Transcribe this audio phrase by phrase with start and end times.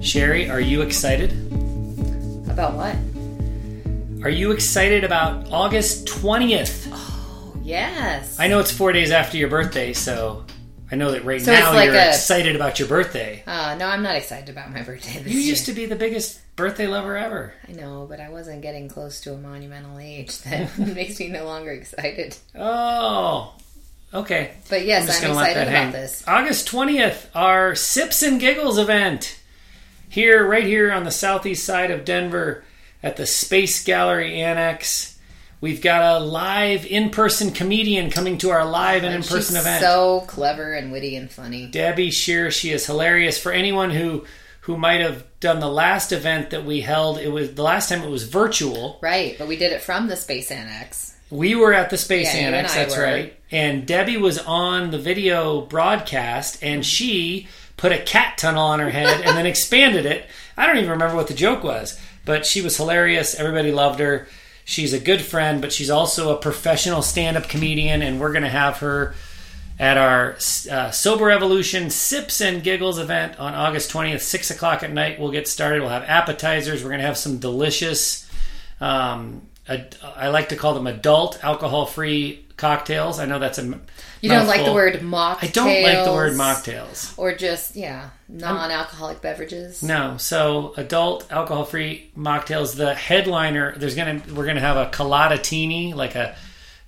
[0.00, 1.32] Sherry, are you excited?
[2.48, 2.96] About what?
[4.24, 6.88] Are you excited about August 20th?
[6.92, 8.38] Oh, Yes.
[8.38, 10.44] I know it's four days after your birthday, so
[10.90, 13.42] I know that right So now like you're a- excited about your birthday.
[13.46, 15.50] Uh, no, I'm not excited about my birthday this You year.
[15.50, 17.52] used to be the biggest birthday lover ever.
[17.68, 21.44] I know, but I wasn't getting close to a monumental age that makes me no
[21.44, 22.36] longer excited.
[22.54, 23.54] Oh,
[24.14, 24.52] okay.
[24.70, 26.24] But yes, I'm, let excited about this.
[26.26, 29.38] August 20th, our Sips and Giggles event.
[30.08, 32.64] Here, right here on the southeast side of Denver
[33.02, 35.17] at the Space Gallery Annex.
[35.60, 39.56] We've got a live in person comedian coming to our live and in person She's
[39.56, 39.82] event.
[39.82, 41.66] so clever and witty and funny.
[41.66, 43.38] Debbie Shear, she is hilarious.
[43.38, 44.24] For anyone who
[44.62, 48.02] who might have done the last event that we held, it was the last time
[48.02, 48.98] it was virtual.
[49.02, 51.16] Right, but we did it from the Space Annex.
[51.30, 53.02] We were at the Space Yeah, Annex, that's were.
[53.02, 53.34] right.
[53.50, 58.90] And Debbie was on the video broadcast and she put a cat tunnel on her
[58.90, 60.26] head and then expanded it.
[60.56, 63.34] I don't even remember what the joke was, but she was hilarious.
[63.34, 64.28] Everybody loved her.
[64.68, 68.42] She's a good friend, but she's also a professional stand up comedian, and we're going
[68.42, 69.14] to have her
[69.78, 70.36] at our
[70.70, 75.18] uh, Sober Evolution Sips and Giggles event on August 20th, 6 o'clock at night.
[75.18, 75.80] We'll get started.
[75.80, 76.82] We'll have appetizers.
[76.82, 78.28] We're going to have some delicious,
[78.78, 83.18] um, ad- I like to call them adult alcohol free cocktails.
[83.18, 83.62] I know that's a.
[83.62, 83.82] m-
[84.20, 85.38] You don't like the word mocktails?
[85.42, 87.16] I don't like the word mocktails.
[87.18, 89.82] Or just, yeah, non alcoholic beverages?
[89.82, 92.76] No, so adult alcohol free mocktails.
[92.76, 96.36] The headliner, there's gonna we're gonna have a coladatini, like a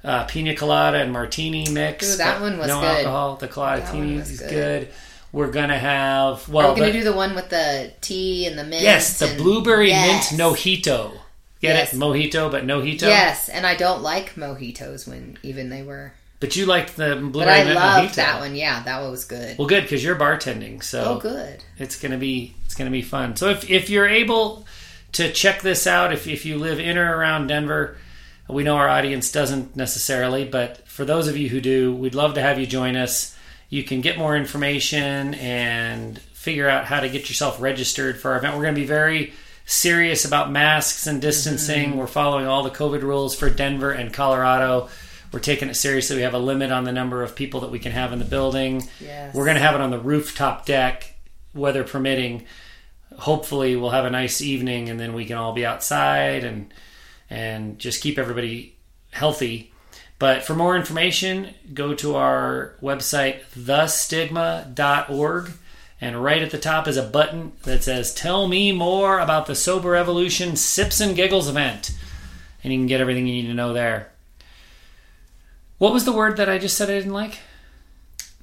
[0.04, 2.14] uh, pina colada and martini mix.
[2.14, 2.96] Ooh, that one was no good.
[2.98, 3.36] alcohol.
[3.36, 4.50] The coladatini is good.
[4.50, 4.88] good.
[5.32, 8.58] We're gonna have Are well, we going the- do the one with the tea and
[8.58, 8.82] the mint?
[8.82, 10.32] yes, the and- blueberry Yes.
[10.32, 11.12] mint mojito.
[11.60, 11.92] Get Yes.
[11.92, 13.06] it, mojito, but no hito.
[13.06, 16.12] Yes, and I don't like mojitos when even they were.
[16.40, 18.14] but you liked the But blueberry I loved mojito.
[18.14, 18.54] that one.
[18.54, 19.58] Yeah, that one was good.
[19.58, 21.62] Well, good because you're bartending, so oh, good.
[21.78, 23.36] it's gonna be it's gonna be fun.
[23.36, 24.66] So if if you're able
[25.12, 27.96] to check this out, if if you live in or around Denver,
[28.48, 32.34] we know our audience doesn't necessarily, but for those of you who do, we'd love
[32.34, 33.36] to have you join us.
[33.68, 38.38] You can get more information and figure out how to get yourself registered for our
[38.38, 38.56] event.
[38.56, 39.34] We're gonna be very
[39.70, 41.90] serious about masks and distancing.
[41.90, 41.98] Mm-hmm.
[41.98, 44.88] We're following all the COVID rules for Denver and Colorado.
[45.32, 46.16] We're taking it seriously.
[46.16, 48.24] We have a limit on the number of people that we can have in the
[48.24, 48.88] building.
[49.00, 49.32] Yes.
[49.32, 51.14] We're going to have it on the rooftop deck,
[51.54, 52.46] weather permitting.
[53.16, 56.74] Hopefully, we'll have a nice evening, and then we can all be outside and
[57.28, 58.76] and just keep everybody
[59.12, 59.72] healthy.
[60.18, 65.52] But for more information, go to our website, thestigma.org,
[66.00, 69.54] and right at the top is a button that says "Tell me more about the
[69.54, 71.92] Sober Evolution Sips and Giggles event,"
[72.62, 74.10] and you can get everything you need to know there.
[75.78, 77.38] What was the word that I just said I didn't like?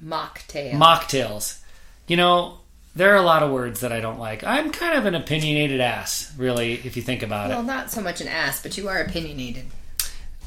[0.04, 0.72] Mocktail.
[0.72, 1.58] mocktails.
[2.06, 2.58] You know,
[2.96, 4.42] there are a lot of words that I don't like.
[4.42, 7.64] I'm kind of an opinionated ass, really, if you think about well, it.
[7.64, 9.66] Well, not so much an ass, but you are opinionated.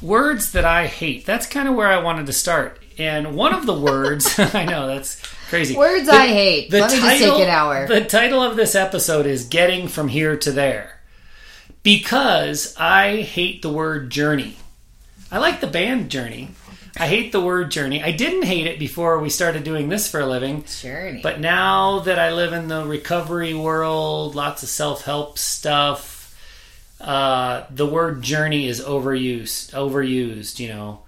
[0.02, 1.24] Words that I hate.
[1.24, 2.81] That's kind of where I wanted to start.
[2.98, 5.76] And one of the words, I know that's crazy.
[5.76, 6.72] Words The- I hate.
[6.72, 7.86] Let me just take an hour.
[7.86, 11.00] The title of this episode is Getting From Here to There.
[11.82, 14.56] Because I hate the word journey.
[15.30, 16.50] I like the band Journey.
[16.98, 18.02] I hate the word journey.
[18.02, 20.64] I didn't hate it before we started doing this for a living.
[20.64, 21.20] Journey.
[21.22, 26.36] But now that I live in the recovery world, lots of self help stuff,
[27.00, 29.72] uh, the word journey is overused.
[29.72, 31.00] Overused, you know.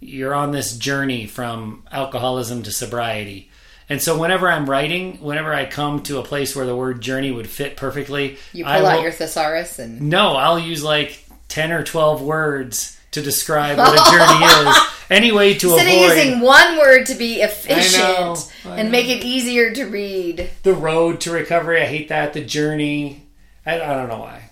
[0.00, 3.50] You're on this journey from alcoholism to sobriety.
[3.88, 7.30] And so whenever I'm writing, whenever I come to a place where the word journey
[7.32, 11.24] would fit perfectly, you I pull out will- your thesaurus and no, I'll use like
[11.48, 14.76] 10 or 12 words to describe what a journey is.
[15.10, 18.88] Any way to instead avoid of using one word to be efficient know, I and
[18.88, 18.92] know.
[18.92, 20.48] make it easier to read.
[20.62, 21.82] the road to recovery.
[21.82, 22.32] I hate that.
[22.32, 23.26] The journey.
[23.66, 24.50] I, I don't know why,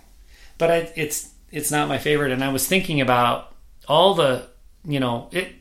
[0.58, 2.32] but I, it's it's not my favorite.
[2.32, 3.54] And I was thinking about
[3.86, 4.48] all the
[4.88, 5.52] you know it.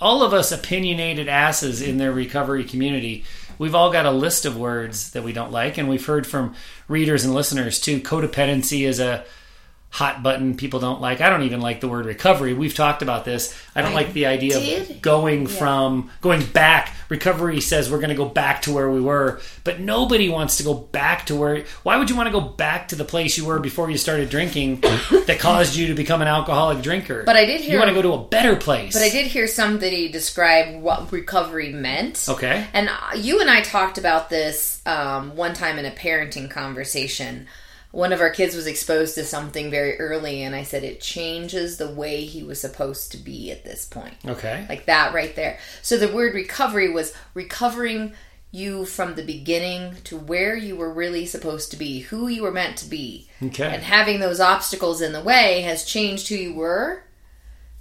[0.00, 3.24] All of us opinionated asses in their recovery community.
[3.56, 6.56] We've all got a list of words that we don't like, and we've heard from
[6.88, 8.00] readers and listeners too.
[8.00, 9.24] Codependency is a
[9.92, 11.20] hot button people don't like.
[11.20, 12.54] I don't even like the word recovery.
[12.54, 13.54] We've talked about this.
[13.76, 14.90] I don't I like the idea did.
[14.90, 16.96] of going from going back.
[17.10, 20.62] Recovery says we're going to go back to where we were, but nobody wants to
[20.62, 21.66] go back to where.
[21.82, 24.30] Why would you want to go back to the place you were before you started
[24.30, 27.22] drinking that caused you to become an alcoholic drinker?
[27.24, 28.94] But I did hear you want to go to a better place.
[28.94, 32.24] But I did hear somebody describe what recovery meant.
[32.30, 32.66] Okay.
[32.72, 37.46] And uh, you and I talked about this um, one time in a parenting conversation
[37.92, 41.76] one of our kids was exposed to something very early, and I said it changes
[41.76, 44.14] the way he was supposed to be at this point.
[44.26, 44.64] Okay.
[44.68, 45.58] Like that right there.
[45.82, 48.14] So the word recovery was recovering
[48.50, 52.50] you from the beginning to where you were really supposed to be, who you were
[52.50, 53.28] meant to be.
[53.42, 53.74] Okay.
[53.74, 57.04] And having those obstacles in the way has changed who you were.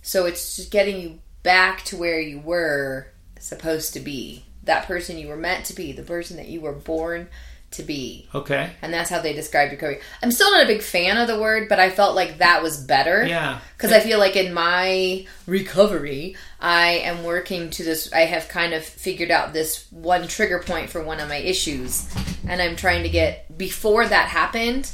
[0.02, 3.08] So it's just getting you back to where you were
[3.40, 4.46] supposed to be.
[4.64, 7.30] That person you were meant to be, the person that you were born
[7.72, 8.28] to be.
[8.36, 8.70] Okay.
[8.82, 10.02] And that's how they describe recovery.
[10.22, 12.78] I'm still not a big fan of the word, but I felt like that was
[12.84, 13.26] better.
[13.26, 13.60] Yeah.
[13.78, 18.12] Because I feel like in my recovery, I am working to this.
[18.12, 22.08] I have kind of figured out this one trigger point for one of my issues,
[22.48, 24.92] and I'm trying to get before that happened.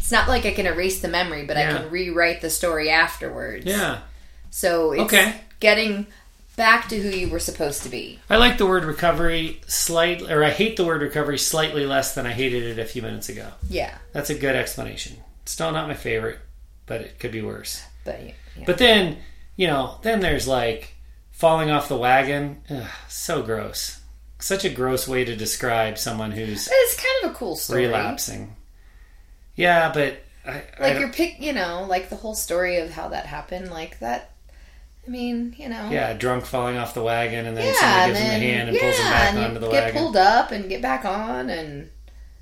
[0.00, 1.74] It's not like I can erase the memory, but Yeah.
[1.74, 3.64] I can rewrite the story afterwards.
[3.66, 3.98] Yeah.
[4.50, 5.34] So it's Okay.
[5.60, 6.06] getting
[6.58, 8.18] back to who you were supposed to be.
[8.28, 12.26] I like the word recovery slightly, or I hate the word recovery slightly less than
[12.26, 13.48] I hated it a few minutes ago.
[13.70, 15.16] Yeah, That's a good explanation.
[15.46, 16.38] Still not my favorite,
[16.84, 17.82] but it could be worse.
[18.04, 18.32] but yeah.
[18.66, 19.16] But then,
[19.56, 20.94] you know, then there's like
[21.30, 22.60] falling off the wagon.
[22.68, 24.00] Ugh, so gross.
[24.40, 27.86] Such a gross way to describe someone who's it's kind of a cool story.
[27.86, 28.54] relapsing.
[29.56, 32.90] Yeah, but I, I like don't- your pick, you know, like the whole story of
[32.90, 34.30] how that happened, like that.
[35.08, 38.18] I mean, you know, yeah, drunk falling off the wagon, and then yeah, somebody gives
[38.20, 40.02] him a hand and yeah, pulls him back onto the get wagon.
[40.02, 41.88] pulled up and get back on, and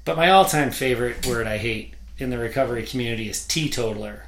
[0.04, 4.24] But my all-time favorite word I hate in the recovery community is teetotaler.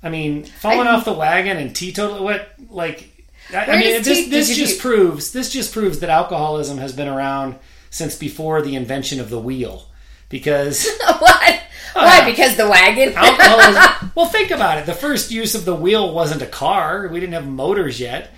[0.00, 2.22] I mean, falling I- off the wagon and teetotaler.
[2.22, 3.10] What like?
[3.52, 6.92] I, I mean, this tea- this you just proves this just proves that alcoholism has
[6.92, 7.56] been around
[7.90, 9.88] since before the invention of the wheel.
[10.28, 10.86] Because
[11.18, 11.62] what?
[11.92, 12.24] Why?
[12.30, 13.12] Because the wagon.
[13.14, 14.10] alcoholism.
[14.14, 14.86] well, think about it.
[14.86, 17.08] The first use of the wheel wasn't a car.
[17.08, 18.30] We didn't have motors yet.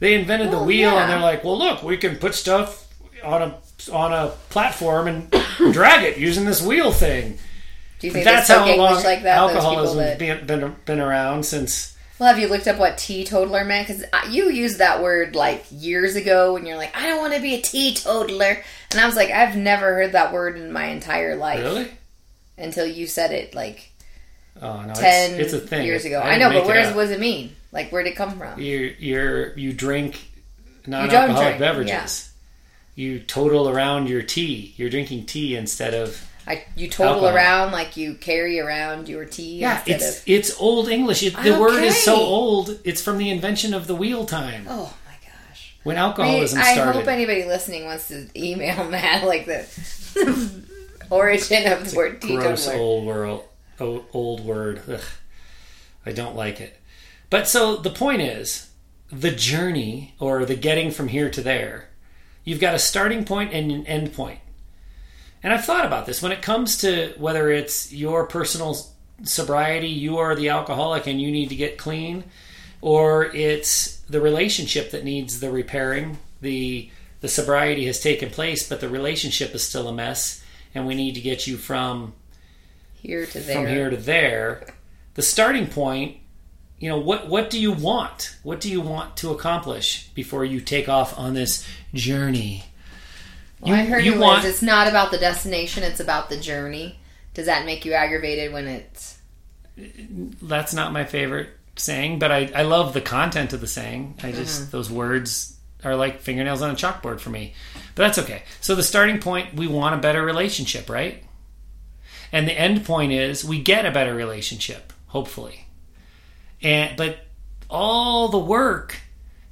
[0.00, 1.02] They invented the Well, wheel, yeah.
[1.02, 2.88] and they're like, "Well, look, we can put stuff
[3.22, 3.58] on a
[3.92, 5.30] on a platform and
[5.72, 7.38] drag it using this wheel thing."
[8.00, 9.36] Do you think That's they how long like that?
[9.38, 10.18] Those people alcoholism has that.
[10.18, 11.96] been, been been around since.
[12.18, 13.88] Well, have you looked up what teetotaler meant?
[13.88, 17.40] Because you used that word like years ago, and you're like, I don't want to
[17.40, 18.62] be a teetotaler,
[18.92, 21.90] and I was like, I've never heard that word in my entire life Really?
[22.58, 23.90] Until you said it like
[24.62, 25.84] Oh no, ten it's, it's a thing.
[25.84, 26.20] years ago.
[26.20, 27.54] I I, know, but it where does what does it mean?
[27.72, 28.60] Like, where did it come from?
[28.60, 30.28] you you're you drink
[30.86, 32.30] non-alcoholic drink, beverages.
[32.94, 34.72] You total around your tea.
[34.76, 37.34] You're drinking tea instead of I, you total Alcohol.
[37.36, 39.78] around like you carry around your tea yeah.
[39.78, 40.22] instead It's of.
[40.28, 41.22] it's old English.
[41.24, 42.78] It, the word is so old.
[42.84, 45.74] It's from the invention of the wheel time Oh my gosh!
[45.82, 46.90] when I, alcoholism I started.
[46.90, 49.66] I hope anybody listening wants to email Matt like the
[51.14, 53.44] origin of the word gross old world
[53.80, 54.82] old word.
[54.88, 55.00] Ugh.
[56.06, 56.80] i don't like it.
[57.30, 58.70] But so the point is
[59.10, 61.88] the journey or the getting from here to there
[62.44, 64.40] you've got a starting point and an end point.
[65.42, 66.22] And i've thought about this.
[66.22, 68.76] When it comes to whether it's your personal
[69.22, 72.24] sobriety you are the alcoholic and you need to get clean
[72.80, 76.90] or it's the relationship that needs the repairing the
[77.20, 80.43] the sobriety has taken place but the relationship is still a mess
[80.74, 82.14] and we need to get you from
[82.94, 83.54] Here to there.
[83.54, 84.66] from here to there
[85.14, 86.18] the starting point
[86.78, 90.60] you know what what do you want what do you want to accomplish before you
[90.60, 92.64] take off on this journey
[93.60, 96.98] Well, I heard you want- it's not about the destination; it's about the journey.
[97.32, 99.18] Does that make you aggravated when it's?
[100.42, 104.30] that's not my favorite saying but i, I love the content of the saying i
[104.30, 104.70] just mm-hmm.
[104.70, 105.53] those words
[105.84, 107.54] are like fingernails on a chalkboard for me.
[107.94, 108.42] But that's okay.
[108.60, 111.22] So the starting point we want a better relationship right?
[112.32, 115.66] And the end point is we get a better relationship hopefully.
[116.62, 117.18] And but
[117.70, 118.98] all the work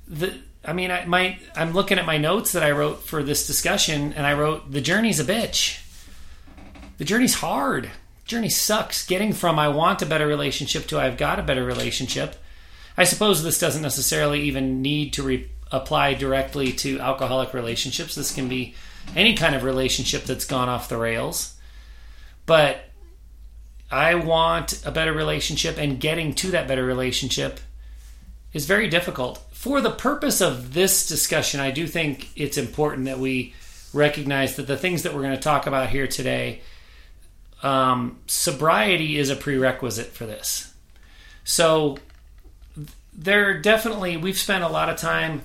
[0.07, 3.47] the i mean i my i'm looking at my notes that i wrote for this
[3.47, 5.79] discussion and i wrote the journey's a bitch.
[6.99, 7.91] The journey's hard.
[8.25, 9.07] Journey sucks.
[9.07, 12.37] Getting from i want a better relationship to i've got a better relationship.
[12.97, 18.14] I suppose this doesn't necessarily even need to re- apply directly to alcoholic relationships.
[18.14, 18.75] This can be
[19.17, 21.55] any kind of relationship that's gone off the rails.
[22.47, 22.85] But
[23.91, 27.61] i want a better relationship and getting to that better relationship
[28.52, 29.38] is very difficult.
[29.52, 33.55] For the purpose of this discussion i do think it's important that we
[33.93, 36.62] recognize that the things that we're going to talk about here today
[37.62, 40.75] um, sobriety is a prerequisite for this.
[41.45, 41.99] So
[43.12, 45.43] there definitely we've spent a lot of time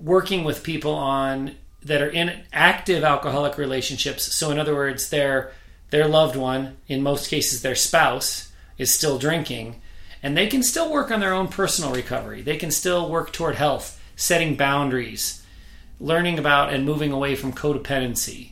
[0.00, 4.34] working with people on that are in active alcoholic relationships.
[4.34, 5.52] So in other words, their
[5.90, 9.80] their loved one, in most cases their spouse, is still drinking,
[10.22, 12.42] and they can still work on their own personal recovery.
[12.42, 15.42] They can still work toward health, setting boundaries,
[15.98, 18.50] learning about and moving away from codependency.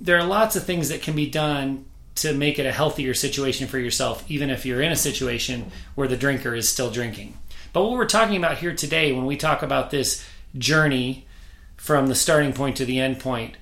[0.00, 1.86] There are lots of things that can be done
[2.16, 6.08] to make it a healthier situation for yourself, even if you're in a situation where
[6.08, 7.36] the drinker is still drinking.
[7.72, 10.26] But what we're talking about here today, when we talk about this
[10.56, 11.26] journey
[11.76, 13.56] from the starting point to the end point,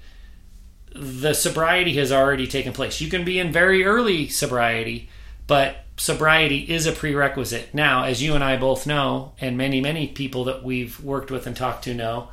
[0.94, 3.00] the sobriety has already taken place.
[3.00, 5.08] You can be in very early sobriety,
[5.46, 7.72] but sobriety is a prerequisite.
[7.72, 11.46] Now, as you and I both know, and many, many people that we've worked with
[11.46, 12.30] and talked to know,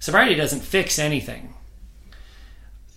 [0.00, 1.54] sobriety doesn't fix anything.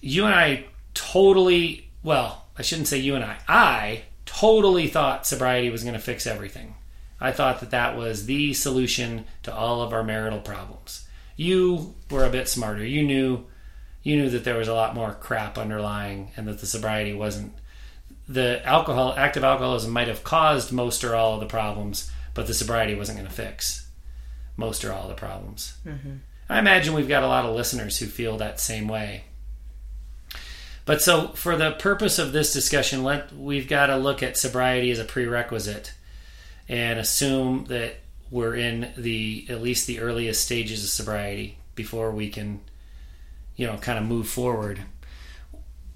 [0.01, 5.69] You and I totally, well, I shouldn't say you and I, I totally thought sobriety
[5.69, 6.75] was going to fix everything.
[7.19, 11.07] I thought that that was the solution to all of our marital problems.
[11.35, 12.85] You were a bit smarter.
[12.85, 13.45] You knew
[14.03, 17.53] you knew that there was a lot more crap underlying and that the sobriety wasn't
[18.27, 22.53] the alcohol active alcoholism might have caused most or all of the problems, but the
[22.53, 23.89] sobriety wasn't going to fix
[24.55, 25.77] most or all of the problems.
[25.85, 26.15] Mm-hmm.
[26.49, 29.25] I imagine we've got a lot of listeners who feel that same way.
[30.85, 34.89] But so, for the purpose of this discussion, let we've got to look at sobriety
[34.89, 35.93] as a prerequisite
[36.69, 37.95] and assume that
[38.29, 42.59] we're in the at least the earliest stages of sobriety before we can,
[43.55, 44.81] you know, kind of move forward.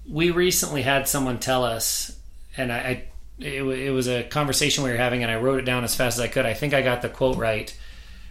[0.08, 2.16] We recently had someone tell us,
[2.56, 3.04] and I, I
[3.38, 6.18] it, it was a conversation we were having, and I wrote it down as fast
[6.18, 6.46] as I could.
[6.46, 7.76] I think I got the quote right.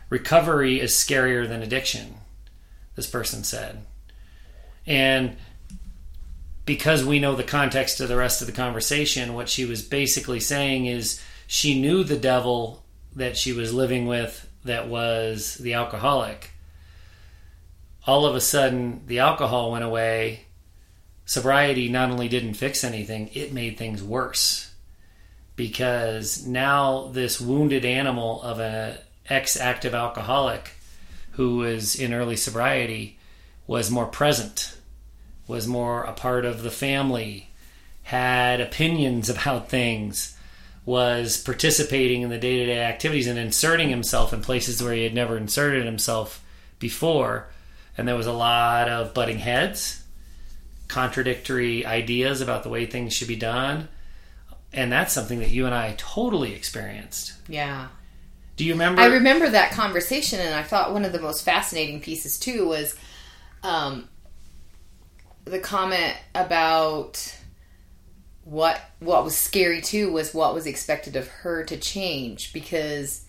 [0.09, 2.15] Recovery is scarier than addiction.
[2.95, 3.85] This person said,
[4.85, 5.37] and
[6.65, 10.39] because we know the context of the rest of the conversation, what she was basically
[10.39, 11.21] saying is
[11.51, 12.81] she knew the devil
[13.13, 16.51] that she was living with that was the alcoholic.
[18.07, 20.45] All of a sudden, the alcohol went away.
[21.25, 24.73] Sobriety not only didn't fix anything, it made things worse.
[25.57, 30.71] Because now, this wounded animal of an ex active alcoholic
[31.31, 33.19] who was in early sobriety
[33.67, 34.77] was more present
[35.47, 37.49] was more a part of the family,
[38.03, 40.37] had opinions about things,
[40.85, 45.03] was participating in the day to day activities and inserting himself in places where he
[45.03, 46.43] had never inserted himself
[46.79, 47.47] before.
[47.97, 50.03] And there was a lot of butting heads,
[50.87, 53.89] contradictory ideas about the way things should be done.
[54.73, 57.33] And that's something that you and I totally experienced.
[57.47, 57.89] Yeah.
[58.55, 59.01] Do you remember?
[59.01, 62.95] I remember that conversation, and I thought one of the most fascinating pieces too was
[63.63, 64.07] um,
[65.45, 67.37] the comment about
[68.51, 73.23] what what was scary too was what was expected of her to change because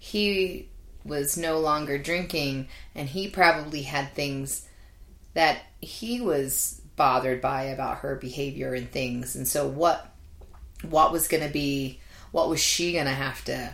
[0.00, 0.68] he
[1.04, 4.66] was no longer drinking and he probably had things
[5.34, 9.36] that he was bothered by about her behavior and things.
[9.36, 10.12] And so what
[10.82, 12.00] what was going to be
[12.32, 13.72] what was she going to have to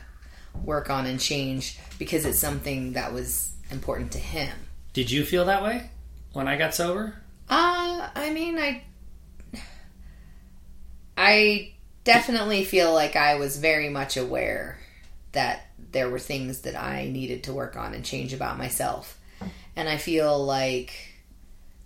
[0.63, 4.55] work on and change because it's something that was important to him?
[4.93, 5.89] Did you feel that way
[6.35, 7.17] when i got sober?
[7.49, 8.83] Uh, I mean, I
[11.23, 11.73] I
[12.05, 14.79] definitely feel like I was very much aware
[15.33, 19.19] that there were things that I needed to work on and change about myself.
[19.77, 20.95] And I feel like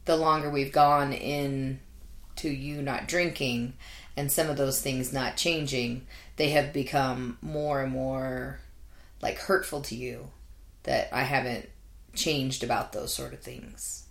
[0.05, 1.81] the longer we've gone in
[2.37, 3.73] to you not drinking
[4.17, 8.61] and some of those things not changing, they have become more and more
[9.21, 10.29] like hurtful to you
[10.85, 11.69] that I haven't
[12.15, 14.07] changed about those sort of things.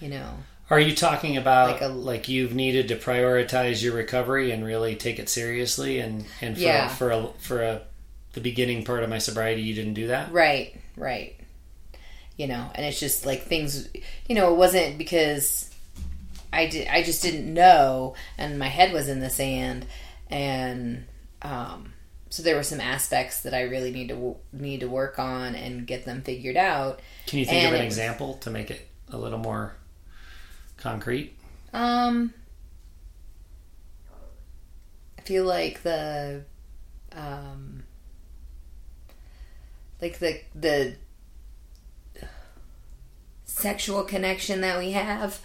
[0.00, 0.38] You know.
[0.70, 4.94] Are you talking about Like a- like you've needed to prioritize your recovery and really
[4.96, 6.88] take it seriously and and for Yeah.
[6.88, 7.82] for a, for a
[8.34, 10.30] the beginning part of my sobriety you didn't do that?
[10.32, 11.34] Right, right.
[12.36, 13.88] You know, and it's just like things.
[14.28, 15.68] You know, it wasn't because
[16.52, 16.86] I did.
[16.88, 19.84] I just didn't know, and my head was in the sand,
[20.30, 21.04] and
[21.42, 21.92] um,
[22.30, 25.86] so there were some aspects that I really need to need to work on and
[25.86, 27.00] get them figured out.
[27.26, 29.74] Can you think And of an was- example to make it a little more
[30.80, 31.36] concrete?
[31.72, 32.34] Um,
[35.18, 36.44] I feel like the,
[37.12, 37.84] um,
[40.00, 40.94] like the the
[43.44, 45.40] sexual connection that we have.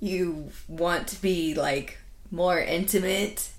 [0.00, 1.98] You want to be like
[2.30, 3.50] more intimate,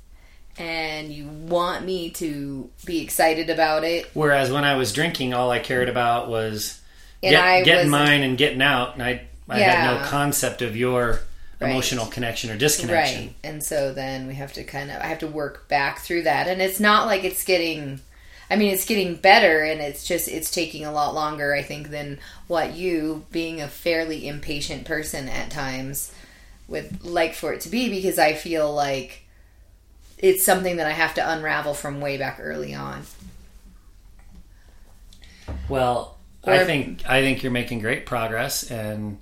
[0.57, 4.09] and you want me to be excited about it.
[4.13, 6.81] Whereas when I was drinking, all I cared about was
[7.23, 11.19] And get, getting mine and getting out, and I I had no concept of your
[11.59, 11.69] Right.
[11.69, 13.21] emotional connection or disconnection.
[13.25, 13.35] Right.
[13.43, 16.47] And so then we have to kind of I have to work back through that
[16.47, 17.99] and it's not like it's getting
[18.49, 21.89] I mean it's getting better and it's just it's taking a lot longer I think
[21.91, 22.17] than
[22.47, 26.11] what you being a fairly impatient person at times
[26.67, 29.21] would like for it to be because I feel like
[30.17, 33.03] it's something that I have to unravel from way back early on.
[35.69, 39.19] Well, Or- I think I think you're making great progress, and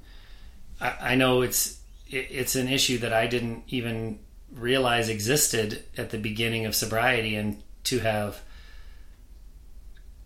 [0.79, 4.19] I, I know it's it, it's an issue that I didn't even
[4.53, 8.41] realize existed at the beginning of sobriety and to have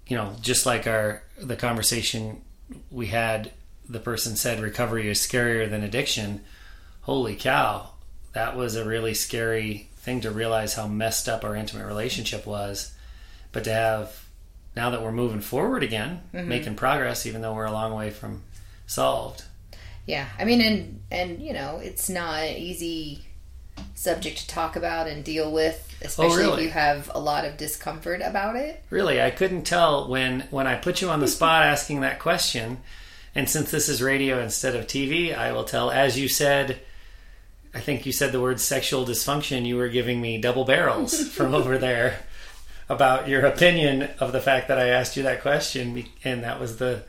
[0.07, 2.41] you know just like our the conversation
[2.89, 3.51] we had
[3.89, 6.41] the person said recovery is scarier than addiction.
[7.01, 7.89] Holy cow
[8.33, 12.93] that was a really scary thing to realize how messed up our intimate relationship was.
[13.51, 14.25] But to have
[14.75, 16.47] now that we're moving forward again mm-hmm.
[16.47, 18.41] making progress even though we're a long way from
[18.87, 19.43] solved
[20.05, 23.25] Yeah, I mean, and and you know, it's not an easy
[23.95, 26.61] subject to talk about and deal with, especially really?
[26.61, 28.83] if you have a lot of discomfort about it.
[28.89, 32.79] Really, I couldn't tell when when I put you on the spot asking that question.
[33.35, 36.81] And since this is radio instead of TV, I will tell as you said
[37.73, 41.55] I think you said the word sexual dysfunction, you were giving me double barrels from
[41.55, 42.19] over there
[42.87, 46.77] about your opinion of the fact that I asked you that question and that was
[46.77, 47.03] the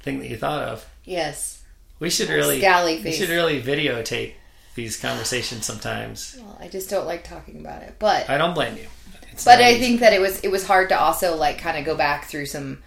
[0.00, 0.86] thing that you thought of.
[1.04, 1.61] Yes.
[2.02, 4.32] We should really Scally we should really videotape
[4.74, 6.36] these conversations sometimes.
[6.36, 8.88] Well, I just don't like talking about it, but I don't blame you.
[9.30, 9.80] It's but I easy.
[9.80, 12.46] think that it was it was hard to also like kind of go back through
[12.46, 12.82] some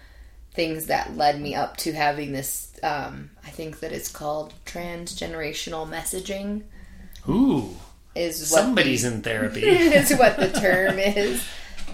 [0.52, 2.70] things that led me up to having this.
[2.82, 6.64] Um, I think that it's called transgenerational messaging.
[7.26, 7.74] Ooh,
[8.14, 9.62] Is what somebody's the, in therapy.
[9.66, 11.42] is what the term is.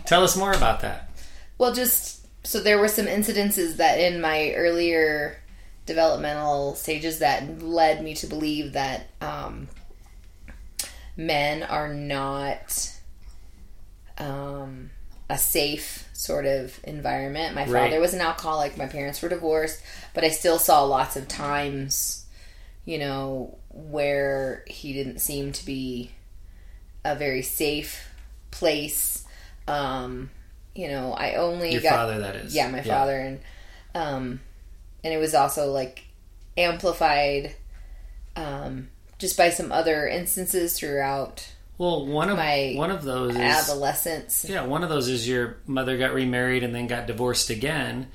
[0.06, 1.08] Tell us more about that.
[1.56, 5.38] Well, just so there were some incidences that in my earlier
[5.86, 9.68] developmental stages that led me to believe that um,
[11.16, 12.90] men are not
[14.18, 14.90] um,
[15.28, 17.54] a safe sort of environment.
[17.54, 17.90] My Right.
[17.90, 18.76] father was an alcoholic.
[18.76, 19.80] My parents were divorced,
[20.14, 22.24] but I still saw lots of times,
[22.84, 26.10] you know, where he didn't seem to be
[27.04, 28.08] a very safe
[28.50, 29.24] place.
[29.66, 30.30] Um,
[30.74, 32.54] you know, I only Your got father, that is.
[32.54, 33.40] yeah, my father, and
[33.94, 34.40] um,
[35.04, 36.04] and it was also like
[36.56, 37.54] amplified
[38.36, 41.46] um, just by some other instances throughout
[41.78, 44.46] Well, one of My one of those is adolescence.
[44.48, 48.08] yeah, one of those is your mother got remarried and then got divorced again.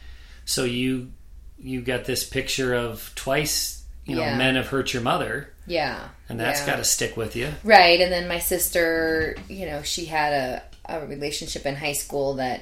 [0.46, 1.12] So you
[1.60, 4.38] you got this picture of twice, you know, Yeah.
[4.38, 6.68] men have hurt your mother, Yeah, and that's yeah.
[6.68, 7.52] got to stick with you.
[7.64, 12.36] Right, and then my sister, you know, she had a, a relationship in high school
[12.36, 12.62] that,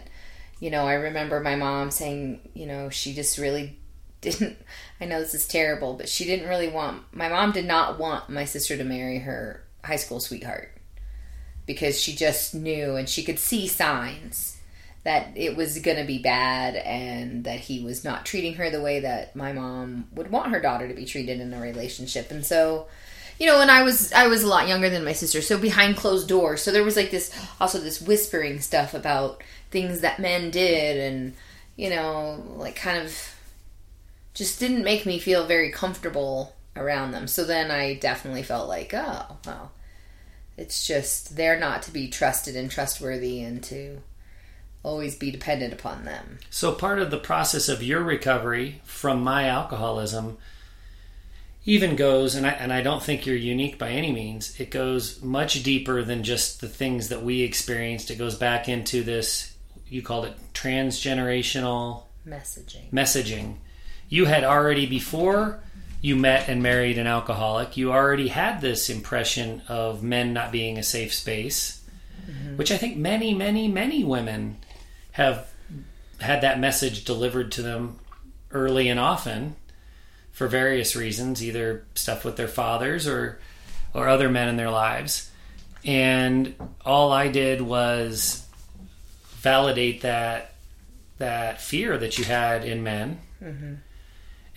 [0.61, 3.77] you know, I remember my mom saying, you know, she just really
[4.21, 4.57] didn't.
[5.01, 7.03] I know this is terrible, but she didn't really want.
[7.13, 10.71] My mom did not want my sister to marry her high school sweetheart
[11.65, 14.57] because she just knew and she could see signs
[15.03, 18.81] that it was going to be bad and that he was not treating her the
[18.81, 22.31] way that my mom would want her daughter to be treated in a relationship.
[22.31, 22.87] And so,
[23.39, 25.97] you know, and I was I was a lot younger than my sister, so behind
[25.97, 26.63] closed doors.
[26.63, 31.33] So there was like this also this whispering stuff about things that men did and
[31.75, 33.34] you know, like kind of
[34.35, 37.27] just didn't make me feel very comfortable around them.
[37.27, 39.71] So then I definitely felt like, oh, well,
[40.57, 44.01] it's just they're not to be trusted and trustworthy and to
[44.83, 46.37] always be dependent upon them.
[46.49, 50.37] So part of the process of your recovery from my alcoholism
[51.65, 54.59] even goes and I and I don't think you're unique by any means.
[54.59, 58.11] It goes much deeper than just the things that we experienced.
[58.11, 59.55] It goes back into this
[59.87, 62.91] you called it transgenerational Messaging.
[62.91, 63.55] messaging.
[64.15, 65.59] You had already before
[65.99, 70.77] you met and married an alcoholic, you already had this impression of men not being
[70.77, 71.83] a safe space,
[72.25, 72.55] mm-hmm.
[72.55, 74.55] which I think many, many, many women
[75.11, 75.51] have
[76.21, 77.99] had that message delivered to them
[78.51, 79.57] early and often
[80.31, 83.41] for various reasons, either stuff with their fathers or
[83.93, 85.29] or other men in their lives.
[85.83, 88.47] And all I did was
[89.41, 90.53] validate that
[91.17, 93.19] that fear that you had in men.
[93.43, 93.73] Mm-hmm.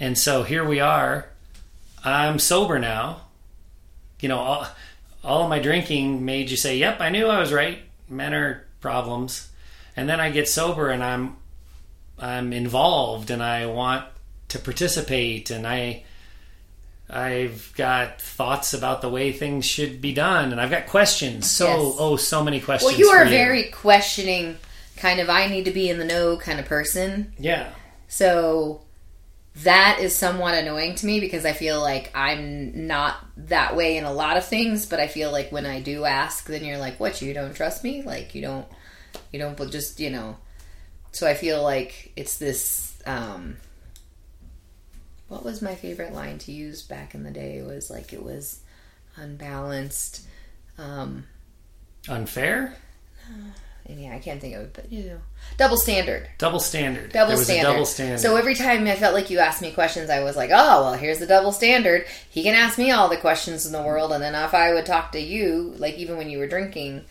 [0.01, 1.27] And so here we are.
[2.05, 3.23] I'm sober now.
[4.21, 4.67] You know, all,
[5.25, 7.79] all of my drinking made you say, "Yep, I knew I was right.
[8.09, 9.49] Men are problems."
[9.97, 11.37] And then I get sober and I'm
[12.19, 14.05] I'm involved and I want
[14.49, 16.05] to participate and I
[17.11, 21.51] I've got thoughts about the way things should be done and I've got questions.
[21.51, 21.97] So Yes.
[21.99, 22.93] oh, so many questions.
[22.93, 24.57] Well, you are very questioning
[24.97, 27.33] kind of I need to be in the know kind of person.
[27.39, 27.71] yeah.
[28.09, 28.83] So
[29.65, 34.05] that is somewhat annoying to me because I feel like I'm not that way in
[34.05, 37.01] a lot of things, but I feel like when I do ask, then you're like,
[37.01, 37.23] "What?
[37.23, 38.03] You don't trust me?
[38.03, 38.67] Like you don't,
[39.33, 40.37] you don't, but just you know."
[41.13, 43.01] So I feel like it's this.
[43.07, 43.57] um
[45.29, 47.59] What was my favorite line to use back in the day?
[47.59, 48.61] It was like it was
[49.17, 50.23] unbalanced.
[50.77, 51.25] Um
[52.09, 52.75] Unfair?
[53.29, 53.53] and
[53.97, 55.21] yeah, I can't think of it, but you know,
[55.57, 56.29] double standard.
[56.37, 57.11] Double standard.
[57.13, 57.69] Double there was standard.
[57.69, 58.21] a double standard.
[58.21, 60.95] So every time I felt like you asked me questions, I was like, "Oh, well,
[60.95, 62.05] here's the double standard.
[62.29, 64.85] He can ask me all the questions in the world, and then if I would
[64.85, 67.05] talk to you, like even when you were drinking,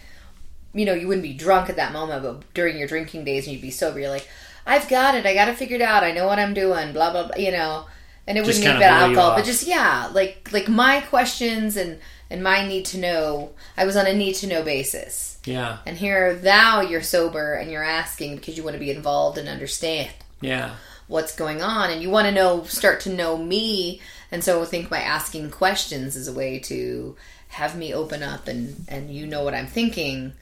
[0.74, 3.54] you know, you wouldn't be drunk at that moment, but during your drinking days, and
[3.54, 4.28] you'd be sober, you're like,
[4.68, 5.26] I've got it.
[5.26, 6.04] I got it figured out.
[6.04, 6.94] I know what I'm doing.
[6.94, 7.38] Blah blah blah.
[7.38, 7.86] You know,
[8.28, 12.00] and it Just wouldn't be about alcohol, but just yeah, like like my questions and
[12.30, 13.52] and my need to know.
[13.76, 15.40] I was on a need to know basis.
[15.46, 19.38] yeah, And here now you're sober and you're asking because you want to be involved
[19.38, 20.12] and understand
[20.42, 20.76] yeah,
[21.08, 24.66] what's going on and you want to know start to know me and so I
[24.66, 27.16] think by asking questions is a way to
[27.50, 30.34] have me open up and and you know what I'm thinking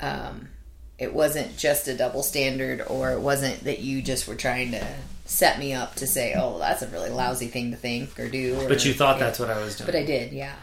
[0.00, 0.48] um
[0.98, 4.86] it wasn't just a double standard or it wasn't that you just were trying to
[5.24, 8.58] set me up to say oh that's a really lousy thing to think or do
[8.60, 9.86] or, but you thought that's what I was doing.
[9.86, 10.54] but I did yeah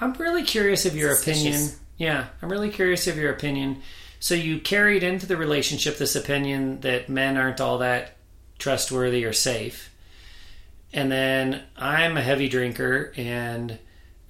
[0.00, 1.42] I'm really curious of your Suspicious.
[1.42, 1.70] opinion.
[1.96, 3.82] Yeah, I'm really curious of your opinion.
[4.20, 8.16] So you carried into the relationship this opinion that men aren't all that
[8.58, 9.90] trustworthy or safe.
[10.92, 13.78] And then I'm a heavy drinker and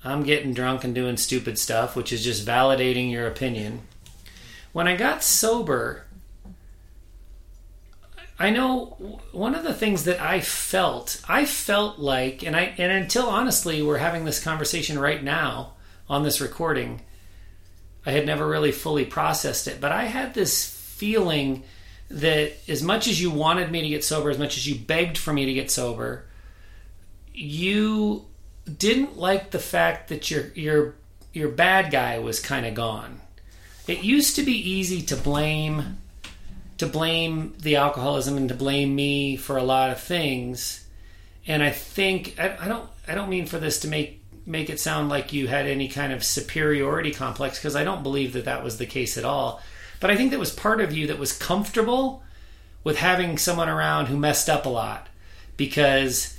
[0.05, 3.83] I'm getting drunk and doing stupid stuff, which is just validating your opinion.
[4.73, 6.05] When I got sober,
[8.39, 12.93] I know one of the things that I felt, I felt like, and I, and
[12.93, 15.73] until honestly, we're having this conversation right now
[16.09, 17.01] on this recording,
[18.07, 21.65] I had never really fully processed it, but I had this feeling
[22.11, 25.19] that as much as you wanted me to get sober, as much as you begged
[25.19, 26.25] for me to get sober,
[27.35, 28.25] you
[28.77, 30.95] didn't like the fact that your your
[31.33, 33.21] your bad guy was kind of gone.
[33.87, 35.99] It used to be easy to blame
[36.79, 40.87] to blame the alcoholism and to blame me for a lot of things.
[41.47, 44.81] And I think I, I don't I don't mean for this to make make it
[44.81, 48.65] sound like you had any kind of superiority complex because I don't believe that that
[48.65, 49.61] was the case at all.
[50.01, 52.23] But I think that was part of you that was comfortable
[52.85, 55.09] with having someone around who messed up a lot
[55.57, 56.39] because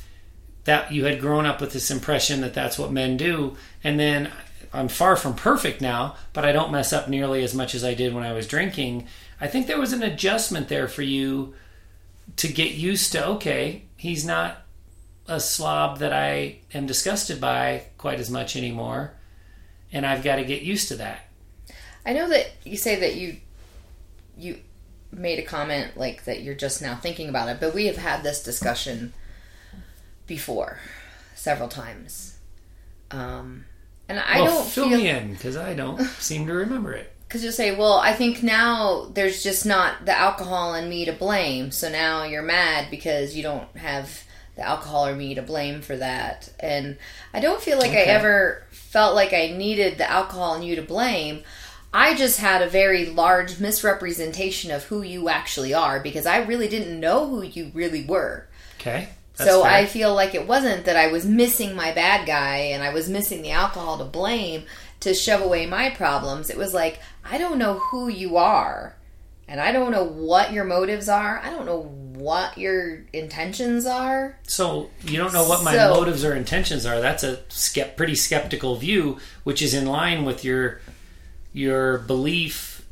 [0.64, 4.32] that you had grown up with this impression that that's what men do and then
[4.72, 7.94] I'm far from perfect now, but I don't mess up nearly as much as I
[7.94, 9.08] did when I was drinking.
[9.42, 11.54] I think there was an adjustment there for you
[12.38, 14.64] to get used to okay, he's not
[15.28, 19.14] a slob that I am disgusted by quite as much anymore,
[19.92, 21.28] and I've got to get used to that.
[22.06, 23.38] I know that you say that you
[24.38, 24.60] you
[25.12, 28.24] made a comment like that you're just now thinking about it, but we have had
[28.24, 29.14] this discussion
[30.28, 30.80] before
[31.36, 32.38] several times.
[33.12, 33.66] Um,
[34.08, 37.14] and I well, don't fill feel me in because I don't seem to remember it.
[37.30, 41.14] Because you say, well, I think now there's just not the alcohol and me to
[41.14, 41.70] blame.
[41.70, 44.24] So now you're mad because you don't have
[44.56, 46.52] the alcohol or me to blame for that.
[46.60, 46.98] And
[47.32, 50.82] I don't feel like I ever felt like I needed the alcohol and you to
[50.82, 51.44] blame.
[51.94, 56.68] I just had a very large misrepresentation of who you actually are because I really
[56.68, 58.48] didn't know who you really were.
[58.80, 59.72] Okay, so fair.
[59.72, 63.08] I feel like it wasn't that I was missing my bad guy and I was
[63.08, 64.64] missing the alcohol to blame
[65.02, 66.50] to shove away my problems.
[66.50, 68.96] It was like I don't know who you are
[69.48, 71.40] and I don't know what your motives are.
[71.44, 74.38] I don't know what your intentions are.
[74.44, 77.00] So you don't know what my So- motives or intentions are.
[77.02, 80.82] That's a skept, pretty skeptical view, which is in line with your
[81.52, 82.84] your belief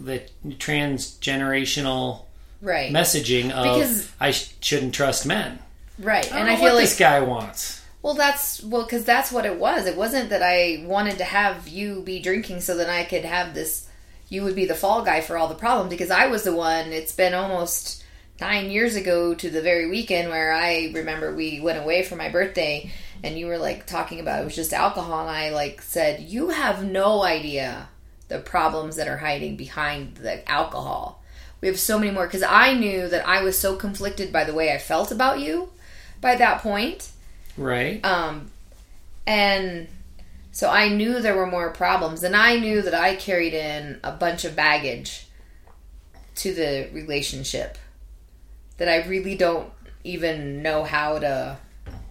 [0.00, 2.22] that transgenerational
[2.60, 2.92] Right.
[2.92, 5.58] messaging of Because- I sh- shouldn't trust men.
[5.98, 6.24] right.
[6.26, 7.79] I don't and know I feel what like this guy wants.
[8.02, 9.86] Well, that's well because that's what it was.
[9.86, 13.54] It wasn't that I wanted to have you be drinking so that I could have
[13.54, 13.88] this.
[14.28, 16.92] You would be the fall guy for all the problems because I was the one.
[16.92, 18.04] It's been almost
[18.40, 22.30] nine years ago to the very weekend where I remember we went away for my
[22.30, 22.90] birthday
[23.22, 26.48] and you were like talking about it was just alcohol and I like said you
[26.48, 27.88] have no idea
[28.28, 31.22] the problems that are hiding behind the alcohol.
[31.60, 34.54] We have so many more because I knew that I was so conflicted by the
[34.54, 35.70] way I felt about you
[36.20, 37.10] by that point.
[37.56, 38.04] Right.
[38.04, 38.50] Um,
[39.26, 39.88] and
[40.52, 44.12] so I knew there were more problems, and I knew that I carried in a
[44.12, 45.26] bunch of baggage
[46.36, 47.78] to the relationship
[48.78, 49.70] that I really don't
[50.04, 51.58] even know how to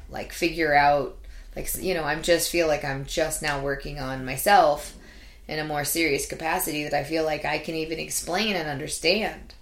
[0.09, 1.17] like figure out.
[1.55, 4.95] Like you know, I'm just feel like I'm just now working on myself
[5.47, 9.55] in a more serious capacity that I feel like I can even explain and understand.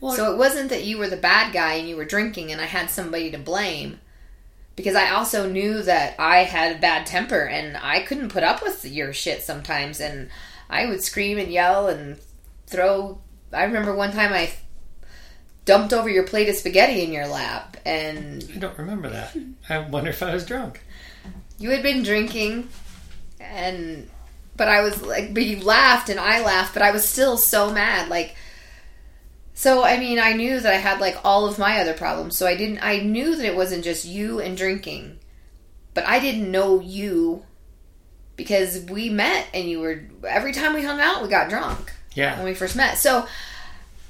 [0.00, 2.60] Well, So it wasn't that you were the bad guy and you were drinking and
[2.60, 4.00] I had somebody to blame.
[4.76, 8.62] Because I also knew that I had a bad temper and I couldn't put up
[8.62, 10.28] with your shit sometimes and
[10.68, 12.18] I would scream and yell and
[12.66, 13.18] throw
[13.52, 14.52] I remember one time I
[15.64, 19.34] dumped over your plate of spaghetti in your lap and I don't remember that.
[19.68, 20.82] I wonder if I was drunk.
[21.58, 22.68] you had been drinking
[23.40, 24.10] and
[24.56, 27.72] but I was like, but you laughed and I laughed, but I was still so
[27.72, 28.08] mad.
[28.08, 28.36] Like,
[29.58, 32.36] so I mean, I knew that I had like all of my other problems.
[32.36, 32.78] So I didn't.
[32.82, 35.18] I knew that it wasn't just you and drinking,
[35.94, 37.42] but I didn't know you
[38.36, 42.36] because we met and you were every time we hung out, we got drunk Yeah.
[42.36, 42.98] when we first met.
[42.98, 43.26] So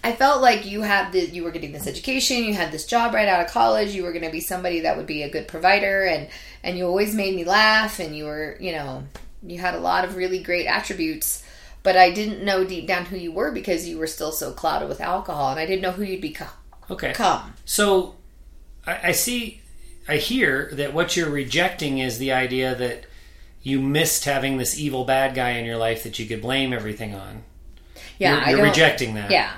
[0.03, 3.15] I felt like you had the you were getting this education, you had this job
[3.15, 5.47] right out of college, you were going to be somebody that would be a good
[5.47, 6.29] provider and
[6.65, 9.05] and you always made me laugh and you were, you know,
[9.47, 11.45] you had a lot of really great attributes,
[11.87, 14.89] but I didn't know deep down who you were because you were still so clouded
[14.89, 16.51] with alcohol and I didn't know who you'd become.
[16.91, 17.13] Okay.
[17.13, 17.55] Come.
[17.65, 18.17] So
[18.85, 19.61] I, I see,
[20.09, 23.07] I hear that what you're rejecting is the idea that
[23.63, 27.15] you missed having this evil bad guy in your life that you could blame everything
[27.15, 27.45] on.
[28.19, 29.31] Yeah, you're, you're rejecting that.
[29.31, 29.53] Yeah.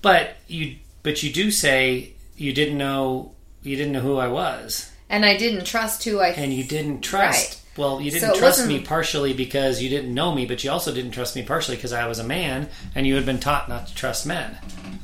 [0.00, 4.90] But you, but you do say you didn't know, you didn't know who I was,
[5.10, 7.60] And I didn't trust who I and you didn't trust.
[7.76, 10.92] Well, you didn't So trust me partially because you didn't know me, but you also
[10.92, 13.88] didn't trust me partially because I was a man, and you had been taught not
[13.88, 14.56] to trust men.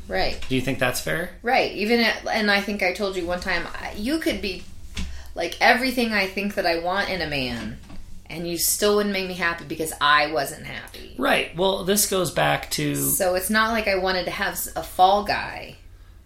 [0.09, 0.39] right.
[0.49, 1.31] Do you think that's fair?
[1.43, 1.73] Right.
[1.73, 4.65] Even at, and I think I told you one time you could be
[5.35, 7.79] like everything I think that I want in a man
[8.33, 11.15] and you still wouldn't make me happy because I wasn't happy.
[11.19, 11.55] Right.
[11.55, 15.25] Well, this goes back to So it's not like I wanted to have a fall
[15.25, 15.77] guy.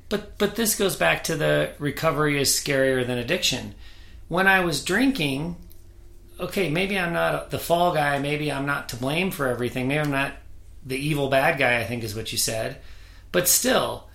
[0.08, 3.74] But but this goes back to the recovery is scarier than addiction.
[4.28, 5.56] When I was drinking,
[6.38, 9.88] okay, maybe I'm not the fall guy, maybe I'm not to blame for everything.
[9.88, 10.34] Maybe I'm not
[10.84, 12.78] the evil bad guy, I think is what you said.
[13.32, 14.08] But still,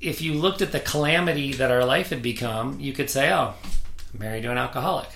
[0.00, 3.54] if you looked at the calamity that our life had become, you could say, "Oh,
[4.12, 5.08] I'm married to an alcoholic."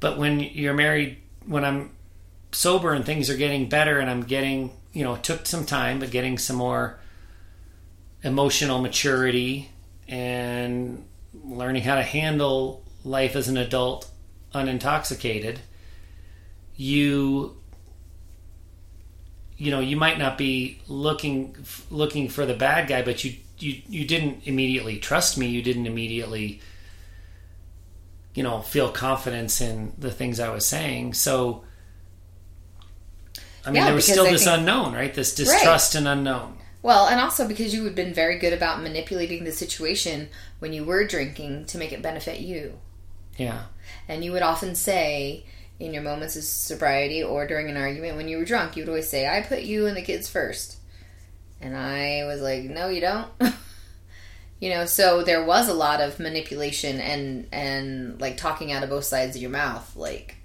[0.00, 1.90] But when you're married when I'm
[2.52, 5.98] sober and things are getting better and I'm getting, you know, it took some time,
[6.00, 6.98] but getting some more
[8.22, 9.70] emotional maturity
[10.08, 11.04] and
[11.44, 14.09] learning how to handle life as an adult
[14.54, 15.58] unintoxicated
[16.76, 17.56] you
[19.56, 21.54] you know you might not be looking
[21.90, 25.46] looking for the bad guy but you you you didn't immediately trust me.
[25.48, 26.60] You didn't immediately
[28.34, 31.12] you know feel confidence in the things i was saying.
[31.12, 31.62] So
[33.66, 35.12] i mean Yeah, there was still I this think- unknown right?
[35.12, 36.56] This distrust and unknown.
[36.82, 40.82] Well, and also because you had been very good about manipulating the situation when you
[40.82, 42.78] were drinking to make it benefit you.
[43.36, 43.64] yeah
[44.10, 45.44] And you would often say
[45.78, 48.88] in your moments of sobriety or during an argument when you were drunk, you would
[48.88, 50.78] always say, I put you and the kids first.
[51.60, 53.28] And I was like, no, you don't.
[54.60, 58.90] you know, so there was a lot of manipulation and, and like talking out of
[58.90, 60.36] both sides of your mouth, like,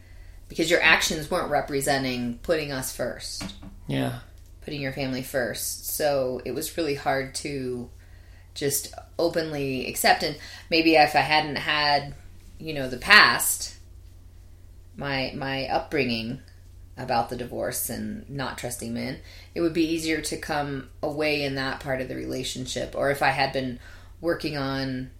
[0.47, 3.55] because your actions weren't representing putting us first,
[3.87, 4.19] yeah
[4.61, 5.95] putting your family first.
[5.95, 7.89] So it was really hard to
[8.55, 10.23] just openly accept.
[10.23, 10.37] And
[10.69, 12.15] maybe if I hadn't had,
[12.59, 13.75] you know, the past,
[14.95, 16.41] my my upbringing
[16.97, 19.19] about the divorce and not trusting men,
[19.53, 22.95] it would be easier to come away in that part of the relationship.
[22.95, 23.79] Or if I had been
[24.21, 25.11] working on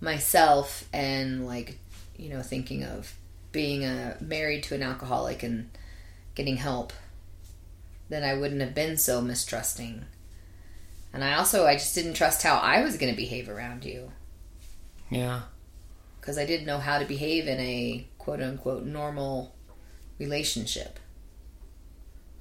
[0.00, 1.78] myself and like,
[2.16, 3.14] you know, thinking of
[3.52, 5.70] being a married to an alcoholic and
[6.34, 6.92] getting help,
[8.10, 10.04] then I wouldn't have been so mistrusting.
[11.14, 14.12] And I also I just didn't trust how I was going to behave around you
[15.10, 15.42] yeah
[16.26, 19.54] because I didn't know how to behave in a quote unquote normal
[20.18, 20.98] relationship.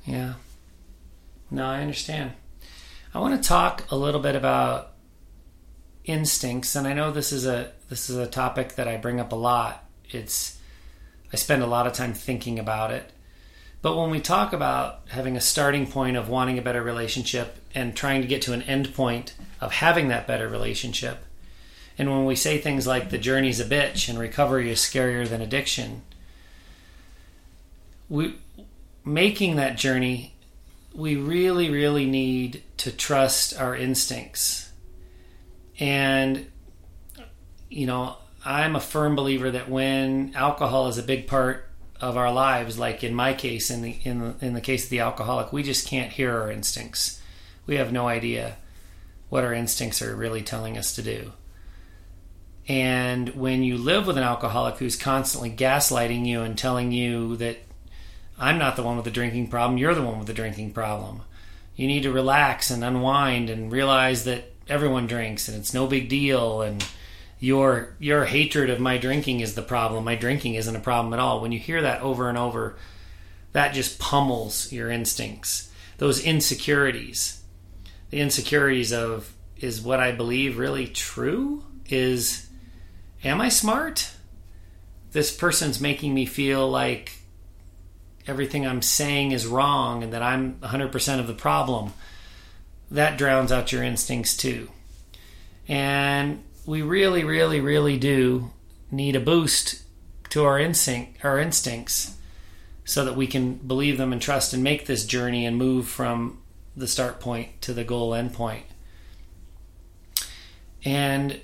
[0.05, 0.33] Yeah.
[1.51, 2.31] No, I understand.
[3.13, 4.93] I want to talk a little bit about
[6.03, 9.31] instincts, and I know this is a this is a topic that I bring up
[9.31, 9.85] a lot.
[10.09, 10.59] It's
[11.31, 13.11] I spend a lot of time thinking about it.
[13.83, 17.95] But when we talk about having a starting point of wanting a better relationship and
[17.95, 21.19] trying to get to an end point of having that better relationship,
[21.97, 25.41] and when we say things like the journey's a bitch and recovery is scarier than
[25.41, 26.01] addiction,
[28.09, 28.35] we
[29.03, 30.33] making that journey
[30.93, 34.71] we really really need to trust our instincts.
[35.79, 36.47] And
[37.69, 41.67] you know i'm a firm believer that when alcohol is a big part
[41.99, 44.89] of our lives like in my case in the in the, in the case of
[44.89, 47.21] the alcoholic we just can't hear our instincts.
[47.65, 48.57] We have no idea
[49.29, 51.33] what our instincts are really telling us to do
[52.67, 57.57] and when you live with an alcoholic who's constantly gaslighting you and telling you that
[58.39, 61.21] I'm not the one with the drinking problem, you're the one with the drinking problem.
[61.75, 66.09] You need to relax and unwind and realize that everyone drinks and it's no big
[66.09, 66.83] deal and
[67.39, 70.03] your your hatred of my drinking is the problem.
[70.03, 71.41] My drinking isn't a problem at all.
[71.41, 72.75] When you hear that over and over,
[73.51, 75.69] that just pummels your instincts.
[75.97, 77.41] Those insecurities.
[78.09, 81.63] The insecurities of is what I believe really true?
[81.87, 82.44] Is
[83.25, 84.11] am I smart?
[85.11, 87.17] This person's making me feel like
[88.27, 91.93] everything I'm saying is wrong and that I'm 100% of the problem,
[92.91, 94.69] that drowns out your instincts too.
[95.67, 98.51] And we really, really, really do
[98.91, 99.81] need a boost
[100.29, 102.15] to our instinct, our instincts,
[102.83, 106.41] so that we can believe them and trust and make this journey and move from
[106.75, 108.65] the start point to the goal end point.
[110.83, 111.39] And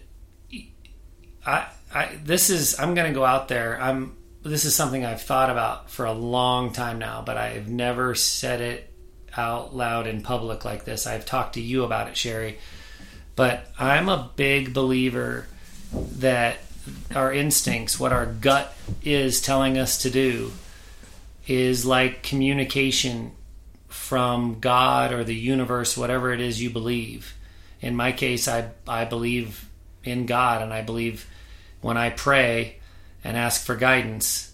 [1.45, 3.79] I, I this is I'm going to go out there.
[3.81, 8.15] I'm this is something I've thought about for a long time now, but I've never
[8.15, 8.91] said it
[9.35, 11.07] out loud in public like this.
[11.07, 12.57] I've talked to you about it, Sherry.
[13.35, 15.47] But I'm a big believer
[15.93, 16.57] that
[17.15, 18.73] our instincts, what our gut
[19.03, 20.51] is telling us to do,
[21.47, 23.31] is like communication
[23.87, 27.35] from God or the universe, whatever it is you believe.
[27.79, 29.67] In my case, I, I believe
[30.03, 31.27] in God, and I believe
[31.81, 32.77] when I pray
[33.23, 34.53] and ask for guidance,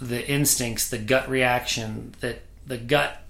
[0.00, 3.22] the instincts, the gut reaction, that the gut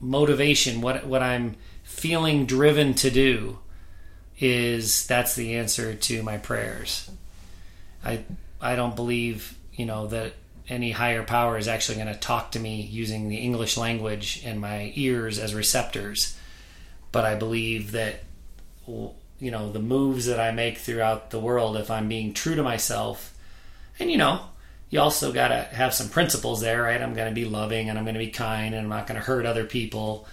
[0.00, 3.58] motivation, what what I'm feeling driven to do,
[4.38, 7.10] is that's the answer to my prayers.
[8.04, 8.24] I
[8.60, 10.34] I don't believe you know that
[10.68, 14.60] any higher power is actually going to talk to me using the English language and
[14.60, 16.36] my ears as receptors,
[17.10, 18.22] but I believe that
[19.40, 22.62] you know the moves that I make throughout the world, if I'm being true to
[22.62, 23.34] myself,
[23.98, 24.40] and you know
[24.90, 27.00] you also got to have some principles there, right?
[27.00, 29.20] I'm going to be loving and I'm going to be kind and I'm not going
[29.20, 30.26] to hurt other people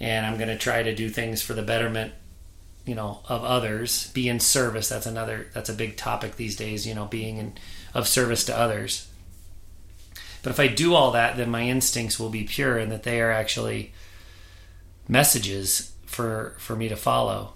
[0.00, 2.12] and I'm going to try to do things for the betterment
[2.84, 4.10] you know of others.
[4.12, 7.54] Be in service that's another that's a big topic these days you know being in,
[7.94, 9.08] of service to others.
[10.42, 13.20] But if i do all that then my instincts will be pure and that they
[13.20, 13.92] are actually
[15.08, 17.53] messages for for me to follow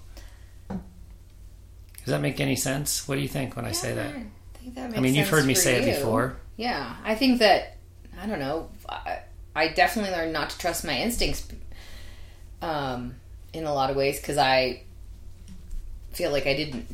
[2.08, 4.24] does that make any sense what do you think when i say that I
[4.58, 5.88] think that i mean you've heard me say you.
[5.88, 7.76] it before Yeah, I think that
[8.20, 8.68] I don't know.
[8.88, 9.20] I,
[9.54, 11.46] I definitely learned not to trust my instincts,
[12.60, 13.14] um,
[13.52, 14.82] in a lot of ways because I
[16.12, 16.86] feel like I didn't.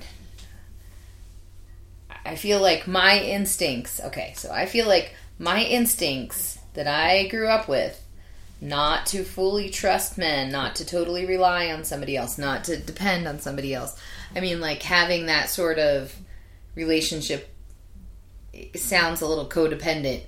[2.26, 4.00] I feel like my instincts.
[4.04, 8.02] Okay, so I feel like my instincts that I grew up with,
[8.60, 13.26] not to fully trust men, not to totally rely on somebody else, not to depend
[13.26, 13.98] on somebody else.
[14.36, 16.14] I mean, like having that sort of
[16.74, 17.48] relationship
[18.76, 20.22] sounds a little codependent,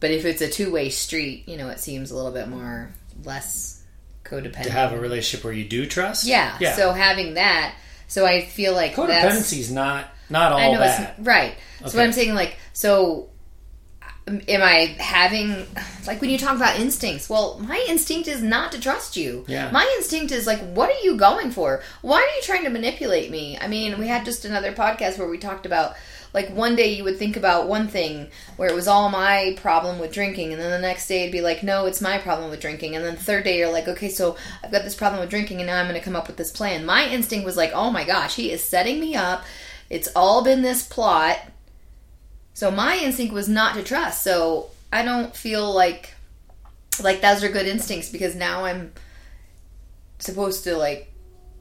[0.00, 2.90] but if it's a two way street, you know, it seems a little bit more
[3.24, 3.82] less
[4.24, 4.64] codependent.
[4.64, 7.74] to have a relationship where you do trust yeah, yeah So having that,
[8.08, 11.54] so I feel like codependency is not not all I know bad it's right.
[11.80, 11.98] So Okay.
[11.98, 13.28] what I'm saying, like, so
[14.26, 15.66] am I having
[16.06, 17.28] like when you talk about instincts?
[17.28, 19.44] Well, my instinct is not to trust you.
[19.48, 19.70] Yeah.
[19.70, 21.82] My instinct is like, what are you going for?
[22.02, 23.58] Why are you trying to manipulate me?
[23.58, 25.96] I mean, we had just another podcast where we talked about
[26.34, 29.98] like one day you would think about one thing where it was all my problem
[29.98, 32.60] with drinking, and then the next day it'd be like, no, it's my problem with
[32.60, 35.28] drinking, and then the third day you're like, okay, so I've got this problem with
[35.28, 36.86] drinking, and now I'm going to come up with this plan.
[36.86, 39.44] My instinct was like, oh my gosh, he is setting me up.
[39.90, 41.38] It's all been this plot.
[42.54, 44.22] So my instinct was not to trust.
[44.22, 46.14] So I don't feel like
[47.02, 48.92] like those are good instincts because now I'm
[50.18, 51.10] supposed to like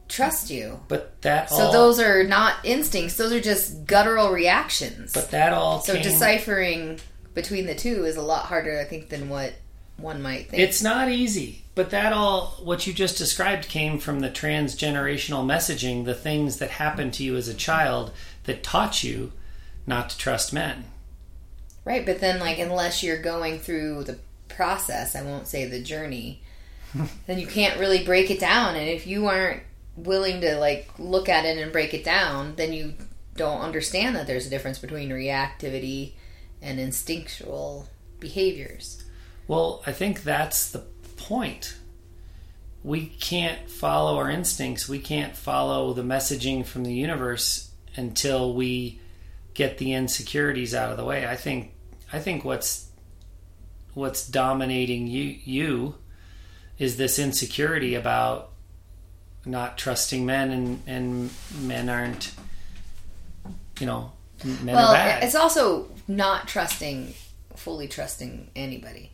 [0.10, 0.80] trust you.
[0.90, 5.14] but that So all, those are not instincts; those are just guttural reactions.
[5.14, 7.00] but that all so came, deciphering
[7.34, 9.54] between the two is a lot harder, I think, than what
[9.96, 10.62] one might think.
[10.62, 16.04] It's not easy, but that all what you just described came from the transgenerational messaging,
[16.06, 18.12] the things that happened to you as a child
[18.44, 19.32] that taught you
[19.86, 20.86] not to trust men.
[21.86, 26.42] right, but then like unless you're going through the process, I won't say the journey,
[27.28, 28.76] then you can't really break it down.
[28.76, 29.64] And if you aren't
[29.96, 32.94] willing to like look at it and break it down, then you
[33.36, 36.14] don't understand that there's a difference between reactivity
[36.62, 37.88] and instinctual
[38.20, 39.04] behaviors.
[39.48, 40.84] Well, I think that's the
[41.18, 41.76] point.
[42.84, 44.88] We can't follow our instincts.
[44.88, 49.01] We can't follow the messaging from the universe until we
[49.54, 51.26] get the insecurities out of the way.
[51.26, 51.74] I think
[52.12, 52.90] I think what's
[53.94, 55.96] what's dominating you you
[56.78, 58.52] is this insecurity about
[59.46, 61.30] not trusting men and and
[61.62, 62.34] men aren't
[63.80, 64.12] you know
[64.44, 65.20] men well, are bad.
[65.20, 67.14] Well, it's also not trusting,
[67.56, 69.12] fully trusting anybody,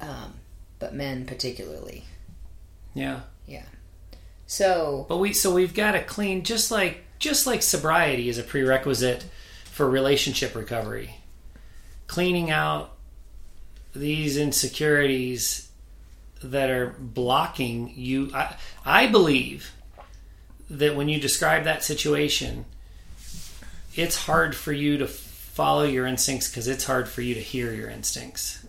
[0.00, 0.34] um,
[0.78, 2.04] but men particularly.
[2.94, 3.20] yeah.
[3.46, 3.64] Yeah.
[4.46, 8.42] So But we so we've got to clean just like just like sobriety is a
[8.42, 9.24] prerequisite
[9.78, 11.14] for relationship recovery.
[12.08, 12.96] Cleaning out
[13.94, 15.70] these insecurities
[16.42, 19.72] that are blocking you I, I believe
[20.68, 22.64] that when you describe that situation
[23.94, 27.72] it's hard for you to follow your instincts because it's hard for you to hear
[27.72, 28.64] your instincts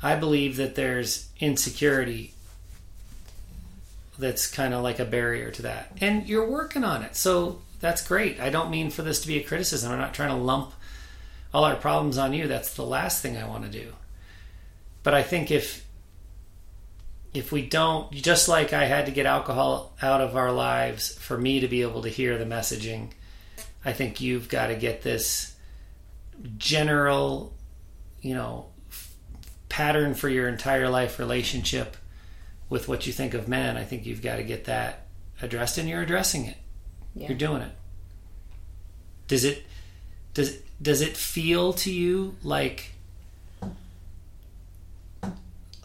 [0.00, 2.34] I believe that there's insecurity
[4.18, 5.92] that's kind of like a barrier to that.
[6.00, 7.16] And you're working on it.
[7.16, 8.40] So that's great.
[8.40, 9.92] I don't mean for this to be a criticism.
[9.92, 10.72] I'm not trying to lump
[11.52, 12.46] all our problems on you.
[12.46, 13.92] That's the last thing I want to do.
[15.02, 15.84] But I think if
[17.34, 21.36] if we don't just like I had to get alcohol out of our lives for
[21.36, 23.10] me to be able to hear the messaging,
[23.84, 25.56] I think you've got to get this
[26.58, 27.52] general,
[28.20, 28.66] you know,
[29.68, 31.96] pattern for your entire life relationship
[32.68, 33.76] with what you think of men.
[33.76, 35.06] I think you've got to get that
[35.40, 36.56] addressed and you're addressing it.
[37.14, 37.28] Yeah.
[37.28, 37.72] You're doing it.
[39.28, 39.64] Does it
[40.34, 42.92] does does it feel to you like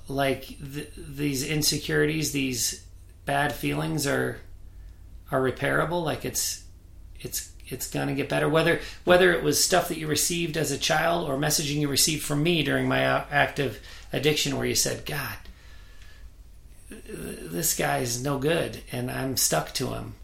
[0.08, 2.86] like th- these insecurities, these
[3.26, 4.40] bad feelings are
[5.32, 6.04] are repairable?
[6.04, 6.64] Like it's
[7.20, 8.48] it's it's gonna get better.
[8.48, 12.24] Whether whether it was stuff that you received as a child or messaging you received
[12.24, 13.82] from me during my uh, active
[14.14, 15.38] addiction, where you said, "God,
[16.90, 20.16] this guy's no good, and I'm stuck to him."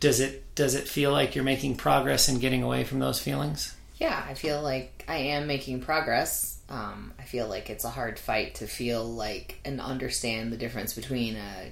[0.00, 3.74] Does it does it feel like you're making progress in getting away from those feelings?
[3.96, 6.58] Yeah, I feel like I am making progress.
[6.68, 10.92] Um, I feel like it's a hard fight to feel like and understand the difference
[10.94, 11.70] between a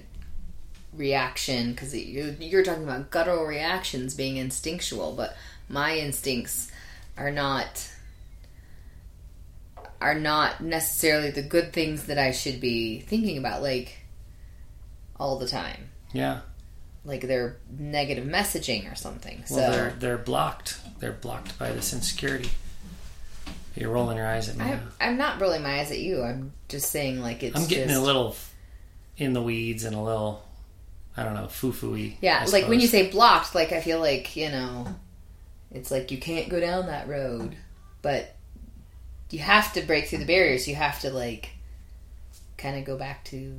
[0.95, 5.35] reaction because you're, you're talking about guttural reactions being instinctual, but
[5.69, 6.71] my instincts
[7.17, 7.89] are not
[10.01, 14.05] are not necessarily the good things that I should be thinking about, like
[15.19, 15.89] all the time.
[16.11, 16.41] Yeah.
[17.05, 19.43] Like they're negative messaging or something.
[19.49, 20.79] Well, so they're they're blocked.
[20.99, 22.49] They're blocked by this insecurity.
[23.75, 24.65] You're rolling your eyes at me.
[24.65, 26.23] I, I'm not rolling my eyes at you.
[26.23, 27.59] I'm just saying, like it's.
[27.59, 28.35] I'm getting just, a little
[29.17, 30.43] in the weeds and a little,
[31.15, 32.15] I don't know, foo fooey.
[32.21, 34.87] Yeah, like when you say blocked, like I feel like you know,
[35.71, 37.55] it's like you can't go down that road,
[38.01, 38.35] but
[39.29, 40.67] you have to break through the barriers.
[40.67, 41.49] You have to like
[42.57, 43.55] kind of go back to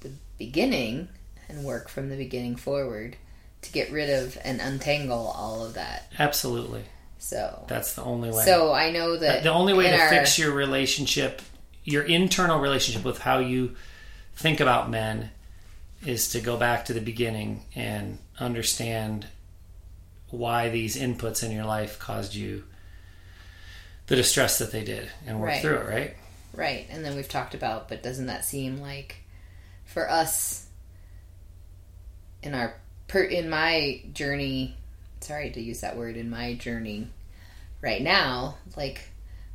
[0.00, 1.08] the beginning
[1.48, 3.16] and work from the beginning forward
[3.62, 6.10] to get rid of and untangle all of that.
[6.18, 6.84] absolutely,
[7.18, 8.44] So, that's the only way.
[8.44, 11.40] so I know that the only way to our- fix your relationship,
[11.84, 13.76] your internal relationship with how you
[14.34, 15.30] think about men,
[16.04, 19.26] is to go back to the beginning and understand
[20.30, 22.64] why these inputs in your life caused you
[24.08, 25.62] the distress that they did and work Right.
[25.62, 26.16] through it, right?
[26.54, 29.16] Right, and then we've talked about, but doesn't that seem like
[29.84, 30.61] for us
[32.42, 32.74] in our
[33.08, 34.76] per, in my journey?
[35.20, 37.08] Sorry to use that word in my journey
[37.80, 38.56] right now.
[38.76, 39.08] Like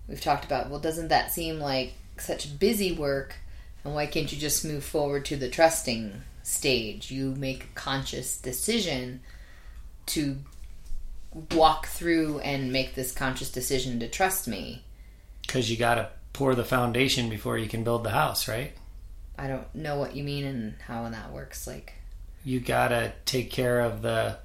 [0.08, 3.36] we've talked about, well, doesn't that seem like such busy work?
[3.84, 7.12] And why can't you just move forward to the trusting stage?
[7.12, 9.22] You make a conscious decision
[10.08, 10.38] to
[11.52, 14.84] walk through and make this conscious decision to trust me.
[15.42, 18.74] Because you got to pour the foundation before you can build the house, right?
[19.38, 21.68] I don't know what you mean and how that works.
[21.68, 21.94] Like
[22.48, 24.38] You got to take care of the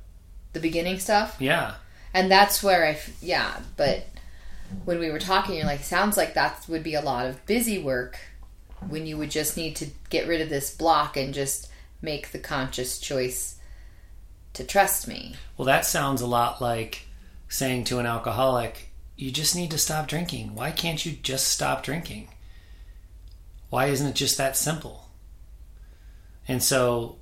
[0.55, 1.75] the beginning stuff, yeah.
[2.13, 3.61] and that's where I, f- yeah.
[3.77, 4.07] But
[4.85, 7.79] when we were talking, you're like, sounds like that would be a lot of busy
[7.79, 8.19] work
[8.89, 11.71] when you would just need to get rid of this block and just
[12.03, 13.61] make the conscious choice
[14.55, 15.37] to trust me.
[15.57, 17.07] Well, that sounds a lot like
[17.49, 20.57] saying to an alcoholic, you just need to stop drinking.
[20.57, 22.31] Why can't you just stop drinking?
[23.71, 25.09] Why isn't it just that simple?
[26.49, 27.19] And so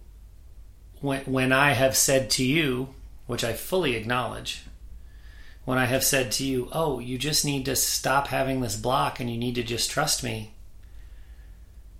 [1.01, 2.95] when when I have said to you,
[3.27, 4.65] which I fully acknowledge,
[5.65, 9.21] when I have said to you, "Oh, you just need to stop having this block
[9.21, 10.53] and you need to just trust me."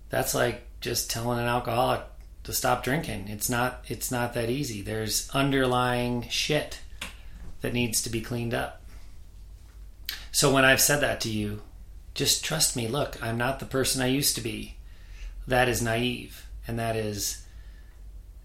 [0.09, 2.01] That's like just telling an alcoholic
[2.43, 3.27] to stop drinking.
[3.27, 4.81] It's not it's not that easy.
[4.81, 6.81] There's underlying shit
[7.61, 8.81] that needs to be cleaned up.
[10.31, 11.61] So when I've said that to you,
[12.13, 12.87] just trust me.
[12.87, 14.75] Look, I'm not the person I used to be.
[15.47, 17.43] That is naive and that is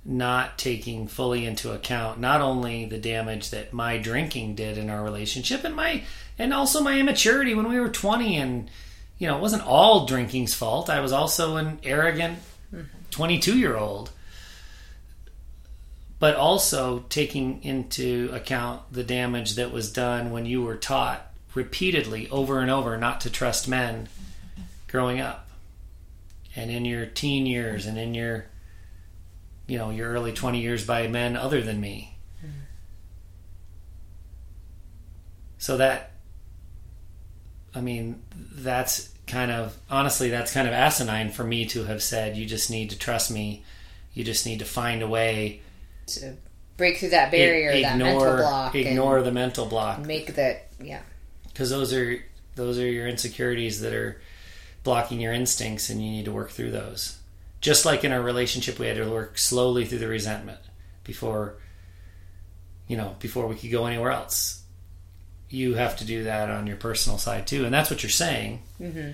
[0.06, 5.02] not taking fully into account not only the damage that my drinking did in our
[5.02, 6.02] relationship and my
[6.38, 8.70] and also my immaturity when we were 20 and
[9.18, 10.88] you know it wasn't all drinking's fault.
[10.88, 12.38] I was also an arrogant
[13.10, 14.10] 22 year old
[16.18, 22.28] but also taking into account the damage that was done when you were taught repeatedly
[22.30, 24.08] over and over not to trust men
[24.88, 25.48] growing up.
[26.54, 28.46] And in your teen years and in your
[29.66, 32.16] you know your early 20 years by men other than me
[35.58, 36.12] so that
[37.74, 38.22] i mean
[38.54, 42.70] that's kind of honestly that's kind of asinine for me to have said you just
[42.70, 43.64] need to trust me
[44.14, 45.60] you just need to find a way
[46.06, 46.34] To
[46.76, 51.00] break through that barrier, I- that mental block, ignore the mental block make that, yeah.
[51.48, 52.22] because those are
[52.54, 54.20] those are your insecurities that are
[54.84, 57.15] blocking your instincts and you need to work through those.
[57.66, 60.60] Just like in our relationship, we had to work slowly through the resentment
[61.02, 61.56] before,
[62.86, 64.62] you know, before we could go anywhere else.
[65.50, 68.62] You have to do that on your personal side too, and that's what you're saying.
[68.80, 69.10] Mm-hmm.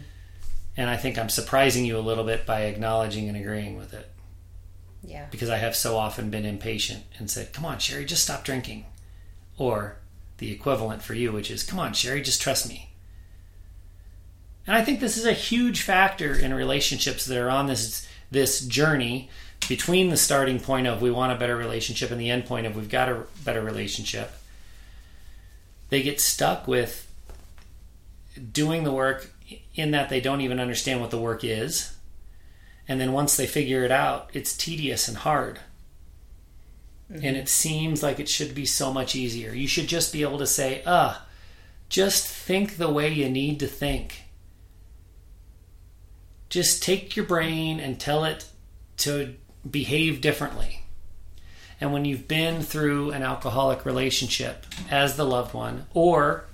[0.77, 4.11] And I think I'm surprising you a little bit by acknowledging and agreeing with it
[5.03, 5.25] Yeah.
[5.31, 8.85] because I have so often been impatient and said, "Come on, Sherry, just stop drinking,"
[9.57, 9.97] or
[10.37, 12.91] the equivalent for you, which is, "Come on, Sherry, just trust me."
[14.67, 18.61] And I think this is a huge factor in relationships that are on this this
[18.61, 19.31] journey
[19.69, 22.75] between the starting point of we want a better relationship and the end point of
[22.75, 24.33] we've got a better relationship.
[25.91, 27.09] They get stuck with
[28.53, 29.31] doing the work
[29.75, 31.97] in that they don't even understand what the work is.
[32.89, 35.61] And then once they figure it out, it's tedious and hard.
[37.11, 39.53] And it seems like it should be so much easier.
[39.53, 41.27] You should just be able to say, ah,
[41.91, 44.23] just think the way you need to think.
[46.53, 48.45] Just take your brain and tell it
[48.99, 49.37] to
[49.69, 50.85] behave differently.
[51.81, 56.45] And when you've been through an alcoholic relationship as the loved one, or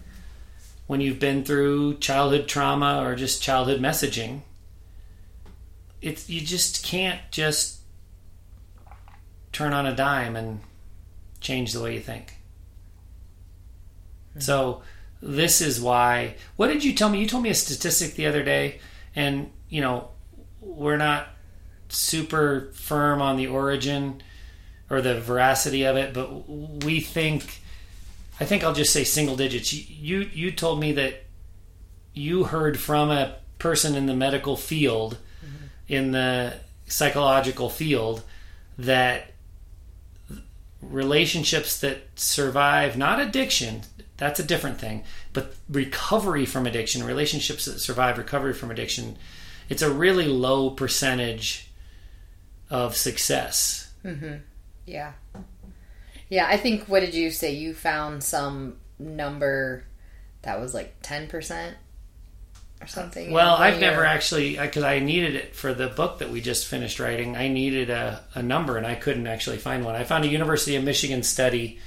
[0.87, 4.43] when you've been through childhood trauma or just childhood messaging,
[6.01, 7.81] it's you just can't just
[9.51, 10.61] turn on a dime and
[11.41, 12.37] change the way you think.
[14.35, 14.41] Hmm.
[14.43, 14.83] So
[15.21, 17.19] this is why what did you tell me?
[17.19, 18.79] You told me a statistic the other day
[19.17, 20.09] and you know
[20.61, 21.29] we're not
[21.89, 24.23] super firm on the origin
[24.91, 27.61] or the veracity of it, but we think
[28.41, 29.73] I think I'll just say single digits.
[29.73, 31.25] You you told me that
[32.15, 35.67] you heard from a person in the medical field mm-hmm.
[35.89, 36.55] in the
[36.87, 38.23] psychological field
[38.79, 39.33] that
[40.81, 43.83] relationships that survive not addiction
[44.17, 45.03] that's a different thing
[45.33, 49.19] but recovery from addiction relationships that survive recovery from addiction
[49.69, 51.71] it's a really low percentage
[52.71, 54.37] of success Hmm.
[54.87, 55.13] Yeah.
[56.29, 57.53] Yeah, I think what did you say?
[57.55, 59.85] You found some number
[60.43, 61.75] that was like 10%
[62.81, 63.33] or something?
[63.33, 67.01] well i've never actually because I, needed it for the book that we just finished
[67.01, 70.29] writing i needed a, a number and i couldn't actually find one i found a
[70.29, 71.81] university of michigan study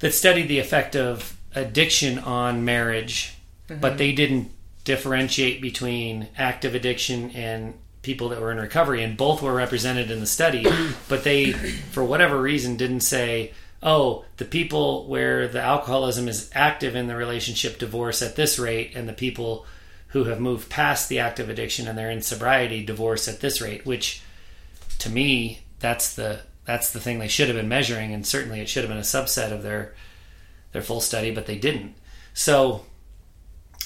[0.00, 3.36] that studied the effect of addiction on marriage
[3.80, 4.50] but they didn't
[4.84, 10.20] differentiate between active addiction and people that were in recovery and both were represented in
[10.20, 10.64] the study
[11.08, 13.52] but they for whatever reason didn't say
[13.82, 18.92] oh the people where the alcoholism is active in the relationship divorce at this rate
[18.94, 19.66] and the people
[20.08, 23.84] who have moved past the active addiction and they're in sobriety divorce at this rate
[23.84, 24.22] which
[24.98, 28.68] to me that's the that's the thing they should have been measuring and certainly it
[28.68, 29.94] should have been a subset of their
[30.72, 31.94] their full study but they didn't.
[32.32, 32.86] So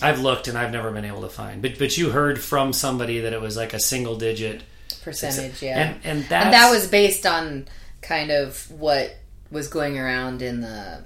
[0.00, 3.20] I've looked and I've never been able to find but but you heard from somebody
[3.20, 4.62] that it was like a single digit
[5.02, 5.78] percentage, yeah.
[5.78, 7.66] and and and that was based on
[8.00, 9.16] kind of what
[9.50, 11.04] was going around in the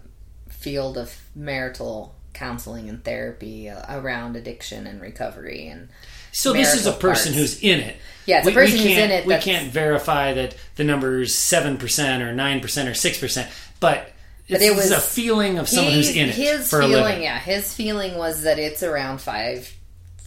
[0.49, 5.89] field of marital counseling and therapy uh, around addiction and recovery and
[6.33, 7.55] So this is a person parts.
[7.55, 7.97] who's in it.
[8.27, 11.37] Yeah, it's a person who's can't, in it We can't verify that the number is
[11.37, 14.13] seven percent or nine percent or six percent, but
[14.49, 17.23] it's, it was- a feeling of someone who's in it his for a feeling living,
[17.23, 19.73] yeah his feeling was that it's around five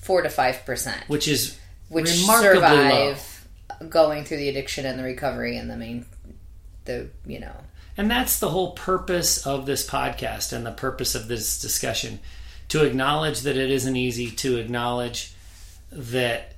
[0.01, 1.03] four to five percent.
[1.07, 1.59] Which is
[1.89, 3.13] which remarkably low.
[3.13, 3.47] survive
[3.89, 6.05] going through the addiction and the recovery and the main
[6.85, 7.55] the you know.
[7.97, 12.19] And that's the whole purpose of this podcast and the purpose of this discussion
[12.69, 15.33] to acknowledge that it isn't easy, to acknowledge
[15.91, 16.53] that,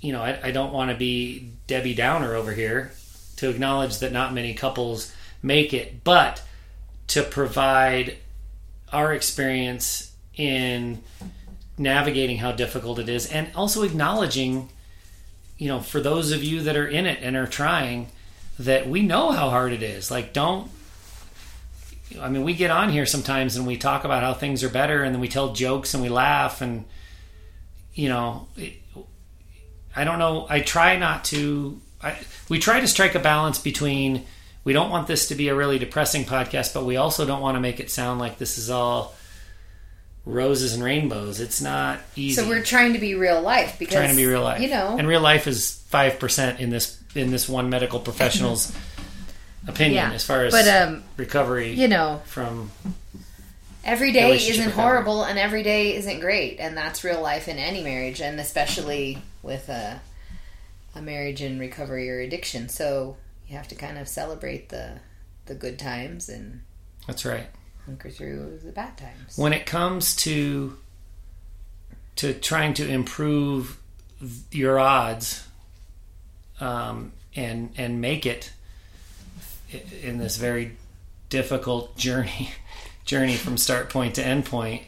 [0.00, 2.90] you know, I, I don't want to be Debbie Downer over here,
[3.36, 6.42] to acknowledge that not many couples make it, but
[7.10, 8.16] to provide
[8.92, 11.02] our experience in
[11.76, 14.68] navigating how difficult it is and also acknowledging,
[15.58, 18.08] you know, for those of you that are in it and are trying,
[18.60, 20.10] that we know how hard it is.
[20.10, 20.70] Like, don't.
[22.20, 25.02] I mean, we get on here sometimes and we talk about how things are better,
[25.02, 26.84] and then we tell jokes and we laugh, and
[27.94, 28.74] you know, it,
[29.96, 30.46] I don't know.
[30.48, 31.80] I try not to.
[32.02, 34.26] I, we try to strike a balance between.
[34.70, 37.56] We don't want this to be a really depressing podcast, but we also don't want
[37.56, 39.16] to make it sound like this is all
[40.24, 41.40] roses and rainbows.
[41.40, 44.42] It's not easy so we're trying to be real life because trying to be real
[44.42, 44.60] life.
[44.60, 48.72] you know and real life is five percent in this in this one medical professional's
[49.66, 50.12] opinion Yeah.
[50.12, 52.70] as far as but um recovery you know from.
[53.82, 54.72] every day isn't recovery.
[54.84, 59.18] horrible and every day isn't great and that's real life in any marriage and especially
[59.42, 60.00] with a
[60.94, 63.16] a marriage in recovery or addiction so
[63.50, 65.00] you have to kind of celebrate the
[65.46, 66.62] the good times and
[67.06, 67.48] That's right.
[67.84, 70.78] hunker through the bad times When it comes to
[72.16, 73.78] to trying to improve
[74.52, 75.46] your odds
[76.60, 78.52] um, and and make it
[80.02, 80.76] in this very
[81.28, 82.50] difficult journey
[83.04, 84.82] journey from start point to end point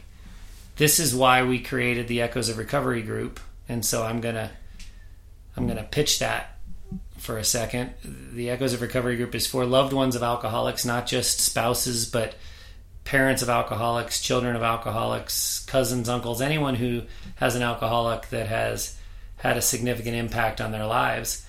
[0.77, 4.51] this is why we created the echoes of recovery group and so i'm gonna
[5.57, 6.52] i'm gonna pitch that
[7.17, 11.07] for a second the echoes of recovery group is for loved ones of alcoholics not
[11.07, 12.35] just spouses but
[13.03, 17.01] parents of alcoholics children of alcoholics cousins uncles anyone who
[17.35, 18.97] has an alcoholic that has
[19.37, 21.45] had a significant impact on their lives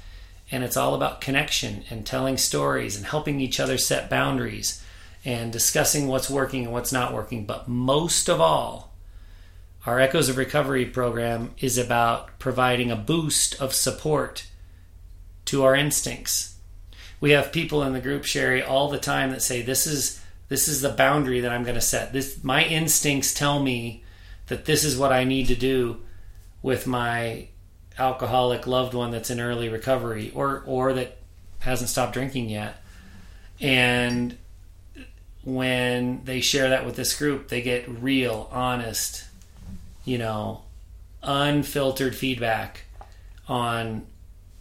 [0.51, 4.82] and it's all about connection and telling stories and helping each other set boundaries
[5.24, 7.47] and discussing what's working and what's not working.
[7.47, 8.92] But most of all,
[9.86, 14.47] our Echoes of Recovery program is about providing a boost of support
[15.47, 16.57] to our instincts.
[17.20, 20.68] We have people in the group, Sherry, all the time that say, This is this
[20.68, 22.12] is the boundary that I'm going to set.
[22.12, 24.05] This my instincts tell me
[24.47, 26.01] that this is what I need to do
[26.62, 27.49] with my
[27.99, 31.18] alcoholic loved one that's in early recovery or or that
[31.61, 32.82] hasn't stopped drinking yet.
[33.61, 34.36] And
[35.45, 39.24] when they share that with this group, they get real, honest,
[40.05, 40.62] you know,
[41.22, 42.84] unfiltered feedback
[43.49, 44.07] on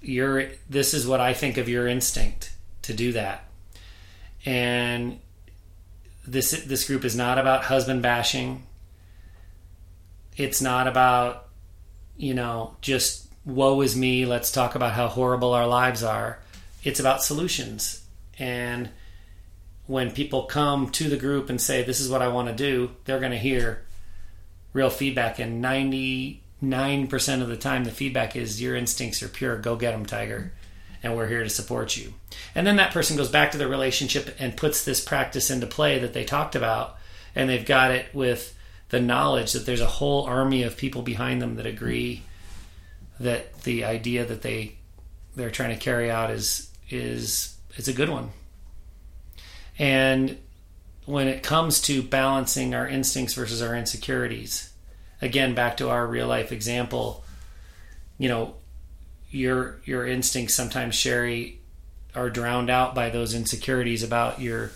[0.04, 3.46] your this is what I think of your instinct to do that.
[4.46, 5.20] And
[6.28, 8.64] this this group is not about husband bashing.
[10.38, 11.48] It's not about
[12.18, 16.40] you know just woe is me, let's talk about how horrible our lives are.
[16.84, 18.04] It's about solutions.
[18.40, 18.90] And
[19.86, 22.92] when people come to the group and say, This is what I want to do,
[23.06, 23.84] they're going to hear
[24.72, 25.40] real feedback.
[25.40, 25.62] And
[26.64, 29.58] 99% of the time, the feedback is, Your instincts are pure.
[29.58, 30.54] Go get them, Tiger.
[31.04, 32.14] And we're here to support you.
[32.56, 36.00] And then that person goes back to the relationship and puts this practice into play
[36.00, 36.98] that they talked about.
[37.36, 38.58] And they've got it with
[38.90, 42.24] the knowledge that there's a whole army of people behind them that agree
[43.20, 44.76] that the idea that they
[45.36, 48.32] they're trying to carry out is is is a good one.
[49.80, 50.38] And
[51.06, 54.73] when it comes to balancing our instincts versus our insecurities,
[55.24, 57.24] again back to our real life example,
[58.18, 58.56] you know,
[59.32, 61.60] your your instincts sometimes Sherry
[62.14, 64.72] are drowned out by those insecurities about your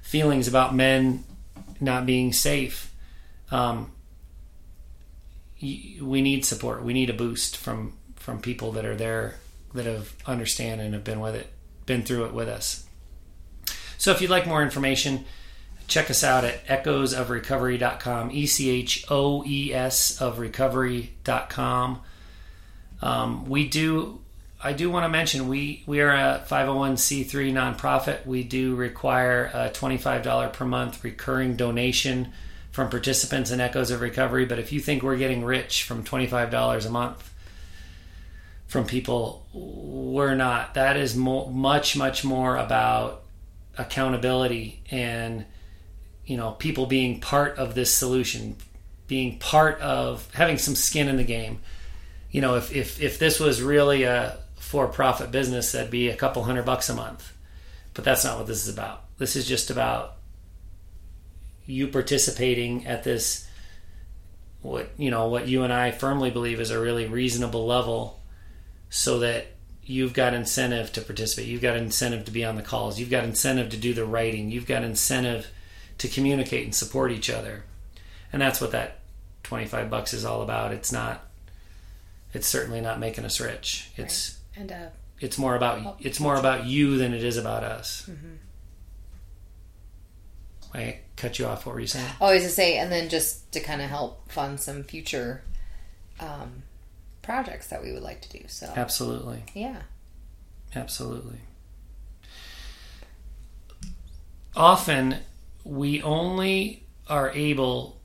[0.00, 1.24] feelings about men
[1.80, 2.92] not being safe.
[3.50, 3.92] Um,
[5.60, 6.82] we need support.
[6.82, 9.34] We need a boost from from people that are there
[9.74, 11.52] that have understand and have been with it,
[11.86, 12.86] been through it with us.
[13.98, 15.24] So if you'd like more information,
[15.92, 22.00] check us out at echoesofrecovery.com, E C H O E S of recovery.com.
[23.02, 24.20] Um, we do
[24.64, 28.24] I do want to mention we we are a 501c3 nonprofit.
[28.24, 32.32] We do require a $25 per month recurring donation
[32.70, 34.46] from participants in Echoes of Recovery.
[34.46, 37.34] But if you think we're getting rich from $25 a month
[38.66, 40.72] from people, we're not.
[40.74, 43.24] That is mo- much, much more about
[43.76, 45.44] accountability and
[46.32, 48.56] you know people being part of this solution,
[49.06, 51.60] being part of having some skin in the game.
[52.30, 56.42] You know, if if if this was really a for-profit business, that'd be a couple
[56.44, 57.34] hundred bucks a month.
[57.92, 59.04] But that's not what this is about.
[59.18, 60.14] This is just about
[61.66, 63.46] you participating at this
[64.62, 68.22] what you know what you and I firmly believe is a really reasonable level
[68.88, 69.48] so that
[69.84, 73.24] you've got incentive to participate you've got incentive to be on the calls you've got
[73.24, 75.48] incentive to do the writing you've got incentive
[75.98, 77.64] to communicate and support each other
[78.32, 79.00] and that's what that
[79.42, 81.26] 25 bucks is all about it's not
[82.32, 84.60] it's certainly not making us rich it's right.
[84.60, 84.86] and uh,
[85.20, 88.34] it's more about it's more about you than it is about us mm-hmm.
[90.74, 91.66] I cut you off.
[91.66, 92.08] What were you saying?
[92.20, 95.42] Always to say, and then just to kind of help fund some future
[96.20, 96.62] um,
[97.20, 98.44] projects that we would like to do.
[98.48, 99.82] So absolutely, yeah,
[100.74, 101.40] absolutely.
[104.54, 105.16] Often,
[105.64, 108.00] we only are able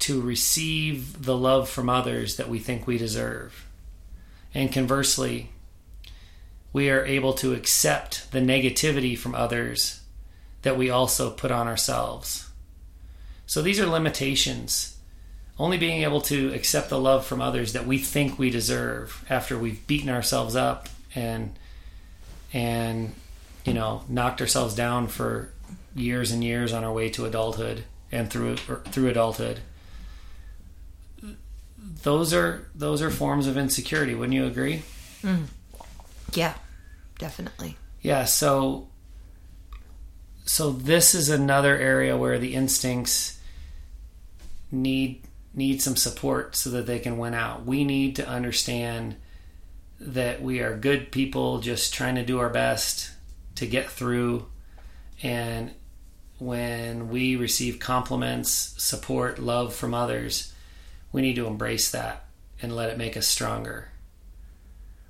[0.00, 3.66] to receive the love from others that we think we deserve,
[4.52, 5.50] and conversely,
[6.72, 10.00] we are able to accept the negativity from others
[10.62, 12.50] that we also put on ourselves.
[13.46, 14.96] So these are limitations.
[15.58, 19.56] Only being able to accept the love from others that we think we deserve after
[19.56, 21.54] we've beaten ourselves up and
[22.52, 23.14] and
[23.64, 25.50] you know knocked ourselves down for
[25.94, 29.60] years and years on our way to adulthood and through through adulthood.
[32.02, 34.14] Those are those are forms of insecurity.
[34.14, 34.82] Wouldn't you agree?
[35.22, 35.46] Mm.
[36.32, 36.54] Yeah,
[37.18, 37.76] definitely.
[38.02, 38.24] Yeah.
[38.24, 38.88] So
[40.44, 43.38] so this is another area where the instincts
[44.70, 45.22] need
[45.54, 47.64] need some support so that they can win out.
[47.64, 49.16] We need to understand
[50.00, 53.10] that we are good people just trying to do our best
[53.54, 54.46] to get through.
[55.22, 55.72] And
[56.38, 60.52] when we receive compliments, support, love from others,
[61.12, 62.24] we need to embrace that
[62.60, 63.88] and let it make us stronger.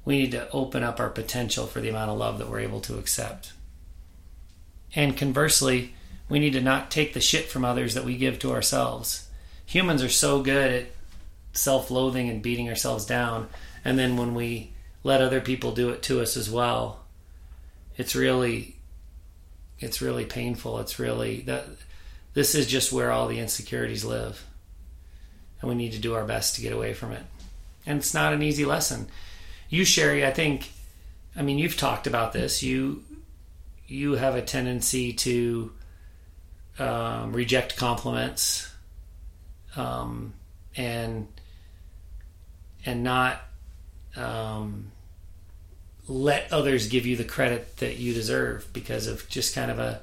[0.05, 2.81] We need to open up our potential for the amount of love that we're able
[2.83, 3.53] to accept.
[4.95, 5.95] And conversely,
[6.29, 9.29] we need to not take the shit from others that we give to ourselves.
[9.67, 10.87] Humans are so good at
[11.53, 13.49] self loathing and beating ourselves down.
[13.85, 14.73] And then when we
[15.03, 17.01] let other people do it to us as well,
[17.97, 18.77] it's really
[19.85, 20.81] it's really painful.
[20.81, 21.67] It's really that
[22.33, 24.45] this is just where all the insecurities live.
[25.61, 27.23] And we need to do our best to get away from it.
[27.87, 29.09] And it's not an easy lesson.
[29.69, 30.71] You, Sherry, I think
[31.37, 32.63] I mean you've talked about this.
[32.63, 33.05] You
[33.87, 35.73] you have a tendency to
[36.79, 38.73] um, reject compliments
[39.77, 40.33] um,
[40.77, 41.29] and
[42.87, 43.41] and not
[44.17, 44.91] um,
[46.07, 50.01] let others give you the credit that you deserve because of just kind of a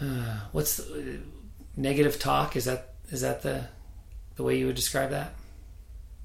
[0.00, 1.18] uh, what's the,
[1.76, 3.64] negative talk is that is that the
[4.36, 5.32] the way you would describe that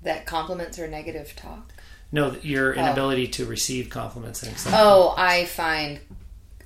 [0.03, 1.71] That compliments are negative talk.
[2.11, 4.76] no your inability to receive compliments and accept.
[4.78, 5.99] Oh, I find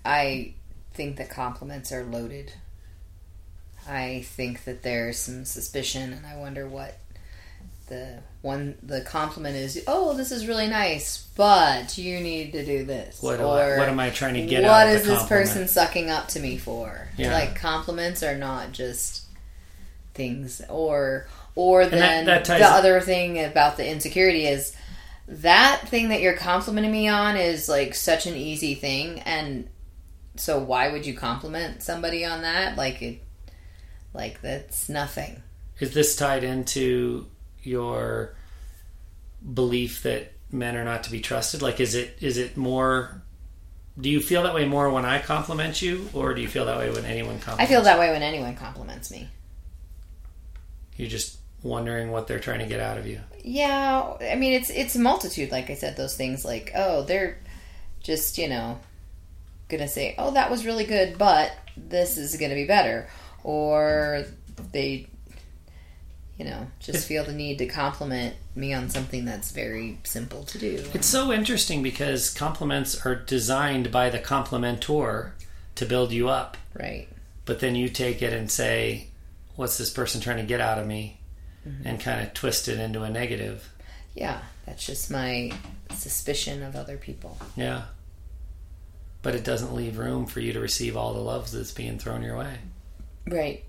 [0.06, 0.54] I
[0.94, 2.54] think that compliments are loaded.
[3.88, 6.98] I think that there's some suspicion and I wonder what
[7.88, 12.84] the one the compliment is oh this is really nice but you need to do
[12.84, 13.44] this what, I-
[13.78, 17.08] what am I trying to get what is this person sucking up to me for?
[17.18, 17.34] Yeah.
[17.34, 19.24] like compliments are not just
[20.14, 24.76] things or or then that ties the other thing about the insecurity is
[25.28, 29.68] that thing that you're complimenting me on is like such an easy thing and
[30.40, 32.78] so why would you compliment somebody on that?
[32.78, 33.20] Like it
[34.14, 35.42] like that's nothing.
[35.80, 37.28] Is this tied into
[37.68, 38.36] your
[39.54, 41.62] belief that men are not to be trusted?
[41.62, 43.22] Like, is it is it more?
[44.00, 46.78] Do you feel that way more when I compliment you, or do you feel that
[46.78, 47.64] way when anyone compliments?
[47.64, 49.28] i feel that way when anyone compliments me
[50.96, 53.20] You're just wondering what they're trying to get out of you.
[53.44, 55.52] Yeah, I mean it's it's a multitude.
[55.52, 57.40] Like I said, those things like oh they're
[58.02, 58.80] just you know
[59.70, 63.10] gonna say oh that was really good, but this is gonna be better,
[63.44, 64.26] or
[64.72, 65.08] they
[66.38, 70.58] you know just feel the need to compliment me on something that's very simple to
[70.60, 70.84] do.
[70.94, 75.32] It's so interesting because compliments are designed by the complimentor
[75.76, 77.08] to build you up, Right.
[77.46, 79.08] but then you take it and say,
[79.56, 81.20] "What's this person trying to get out of me?"
[81.68, 81.88] Mm-hmm.
[81.88, 83.70] and kind of twist it into a negative.
[84.16, 85.52] Yeah, that's just my
[85.94, 87.38] suspicion of other people.
[87.58, 87.84] Yeah.
[89.22, 92.24] But it doesn't leave room for you to receive all the love that's being thrown
[92.24, 92.56] your way.
[93.28, 93.38] Right.
[93.38, 93.64] Right.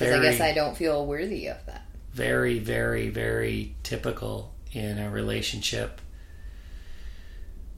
[0.00, 1.84] Because I guess I don't feel worthy of that.
[2.12, 6.00] Very, very, very typical in a relationship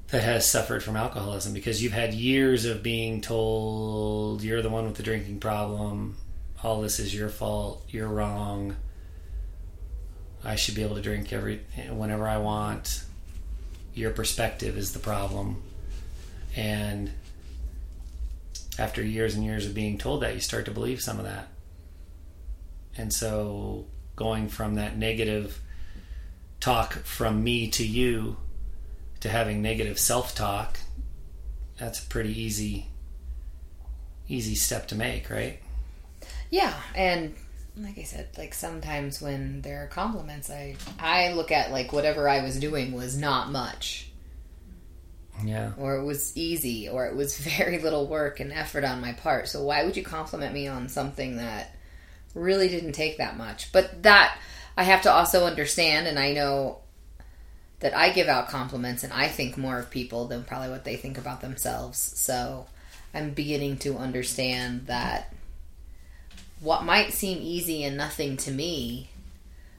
[0.09, 4.85] that has suffered from alcoholism because you've had years of being told you're the one
[4.85, 6.17] with the drinking problem,
[6.63, 8.77] all this is your fault, you're wrong.
[10.45, 11.61] I should be able to drink every
[11.91, 13.05] whenever I want.
[13.95, 15.63] Your perspective is the problem.
[16.55, 17.11] And
[18.79, 21.49] after years and years of being told that, you start to believe some of that.
[22.97, 23.87] And so
[24.17, 25.61] going from that negative
[26.61, 28.37] talk from me to you
[29.21, 30.79] to having negative self-talk,
[31.79, 32.87] that's a pretty easy
[34.29, 35.59] easy step to make, right?
[36.51, 37.35] Yeah, and
[37.77, 42.29] like I said, like sometimes when there are compliments, I I look at like whatever
[42.29, 44.09] I was doing was not much,
[45.45, 45.73] Yeah.
[45.77, 49.49] or it was easy, or it was very little work and effort on my part.
[49.49, 51.75] So why would you compliment me on something that
[52.35, 53.73] really didn't take that much?
[53.73, 54.37] But that
[54.77, 56.79] I have to also understand, and I know
[57.81, 60.97] that I give out compliments, and I think more of people than probably what they
[60.97, 61.99] think about themselves.
[61.99, 62.67] So
[63.13, 65.35] I'm beginning to understand that
[66.61, 69.11] what might seem easy and nothing to me,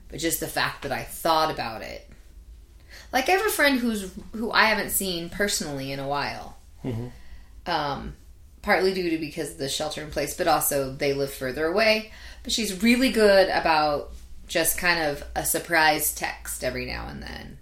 [0.09, 2.07] but just the fact that I thought about it.
[3.11, 6.57] Like I have a friend who's who I haven't seen personally in a while.
[7.65, 8.15] Um,
[8.61, 12.11] partly due to because of the shelter in place, but also they live further away.
[12.43, 14.11] But she's really good about
[14.47, 17.57] just kind of a surprise text every now and then.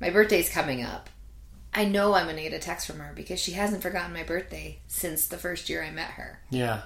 [0.00, 1.10] My birthday's coming up.
[1.74, 4.78] I know I'm gonna get a text from her because she hasn't forgotten my birthday
[4.86, 6.40] since the first year I met her.
[6.50, 6.82] Yeah.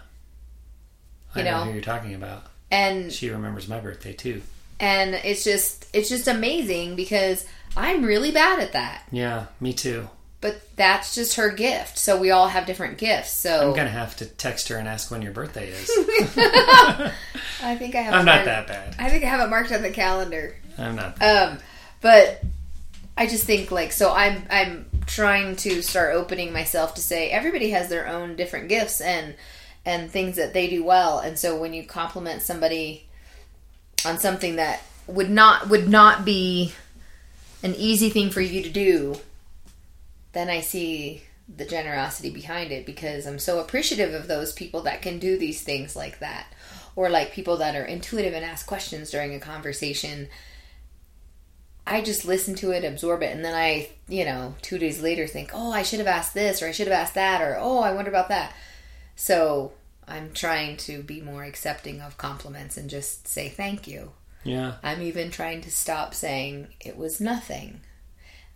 [1.34, 1.64] I You know, know?
[1.64, 2.44] who you're talking about.
[2.70, 4.42] And She remembers my birthday too.
[4.80, 7.44] and it's just it's just amazing because
[7.76, 9.04] I'm really bad at that.
[9.12, 10.08] Yeah, me too.
[10.42, 11.96] But that's just her gift.
[11.96, 13.32] So we all have different gifts.
[13.32, 15.88] So I'm gonna have to text her and ask when your birthday is.
[17.62, 18.14] I think I have.
[18.14, 18.96] I'm not that bad.
[18.98, 20.56] I think I have it marked on the calendar.
[20.76, 21.22] I'm not.
[21.22, 21.58] Um,
[22.00, 22.42] but
[23.16, 24.12] I just think like so.
[24.12, 29.00] I'm I'm trying to start opening myself to say everybody has their own different gifts
[29.00, 29.34] and
[29.86, 31.20] and things that they do well.
[31.20, 33.06] And so when you compliment somebody
[34.04, 36.74] on something that would not would not be
[37.62, 39.14] an easy thing for you to do,
[40.32, 41.22] then I see
[41.54, 45.62] the generosity behind it because I'm so appreciative of those people that can do these
[45.62, 46.46] things like that.
[46.94, 50.28] Or like people that are intuitive and ask questions during a conversation.
[51.86, 55.26] I just listen to it, absorb it, and then I, you know, two days later
[55.26, 57.80] think, oh, I should have asked this, or I should have asked that, or oh,
[57.80, 58.54] I wonder about that.
[59.16, 59.72] So
[60.06, 64.12] I'm trying to be more accepting of compliments and just say thank you.
[64.44, 64.74] Yeah.
[64.82, 67.80] I'm even trying to stop saying it was nothing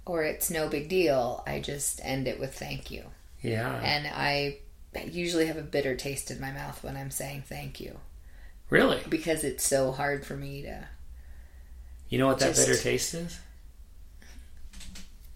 [0.06, 1.42] or it's no big deal.
[1.46, 3.04] I just end it with thank you.
[3.42, 3.78] Yeah.
[3.82, 4.58] And I
[5.10, 7.98] usually have a bitter taste in my mouth when I'm saying thank you
[8.70, 9.00] Really?
[9.08, 10.88] because it's so hard for me to.
[12.08, 13.38] You know what that Just- bitter taste is?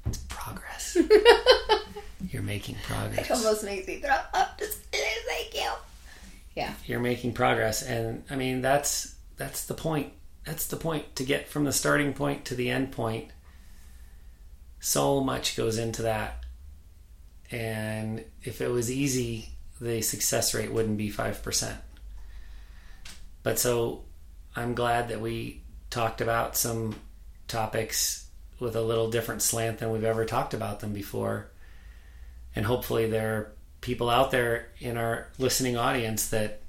[0.06, 0.96] It's progress.
[2.30, 3.26] You're making progress.
[3.26, 5.70] It almost makes me throw up say thank you.
[6.54, 6.72] Yeah.
[6.86, 10.12] You're making progress, and I mean that's that's the point.
[10.44, 13.28] That's the point to get from the starting point to the end point.
[14.80, 16.44] So much goes into that,
[17.50, 19.50] and if it was easy,
[19.80, 21.78] the success rate wouldn't be five percent.
[23.42, 24.04] But so,
[24.56, 26.96] I'm glad that we talked about some
[27.48, 28.26] topics
[28.58, 31.50] with a little different slant than we've ever talked about them before.
[32.54, 36.62] And hopefully, there are people out there in our listening audience that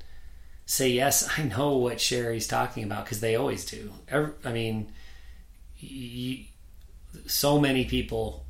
[0.65, 3.91] say, Yes, I know what Sherry's talking about because they always do.
[4.07, 4.91] Every, I mean,
[5.81, 6.47] y-
[7.27, 8.45] so many people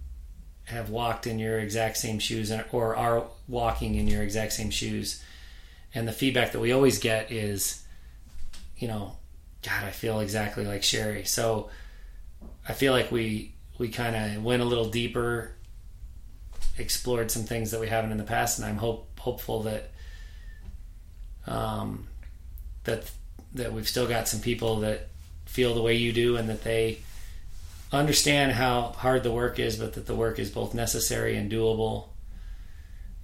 [0.65, 4.69] have walked in your exact same shoes and- or are walking in your exact same
[4.69, 5.21] shoes.
[5.93, 7.83] And the feedback that we always get is,
[8.77, 9.17] you know,
[9.63, 11.25] God, I feel exactly like Sherry.
[11.25, 11.69] So
[12.67, 15.55] I feel like we we kind of went a little deeper,
[16.77, 19.91] explored some things that we haven't in the past, and I'm hope hopeful that
[21.47, 22.07] um,
[22.83, 23.09] that
[23.53, 25.09] that we've still got some people that
[25.45, 26.99] feel the way you do, and that they
[27.91, 32.07] understand how hard the work is, but that the work is both necessary and doable.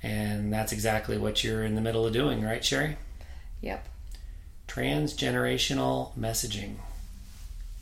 [0.03, 2.97] And that's exactly what you're in the middle of doing, right, Sherry?
[3.61, 3.87] Yep.
[4.67, 6.75] Transgenerational messaging.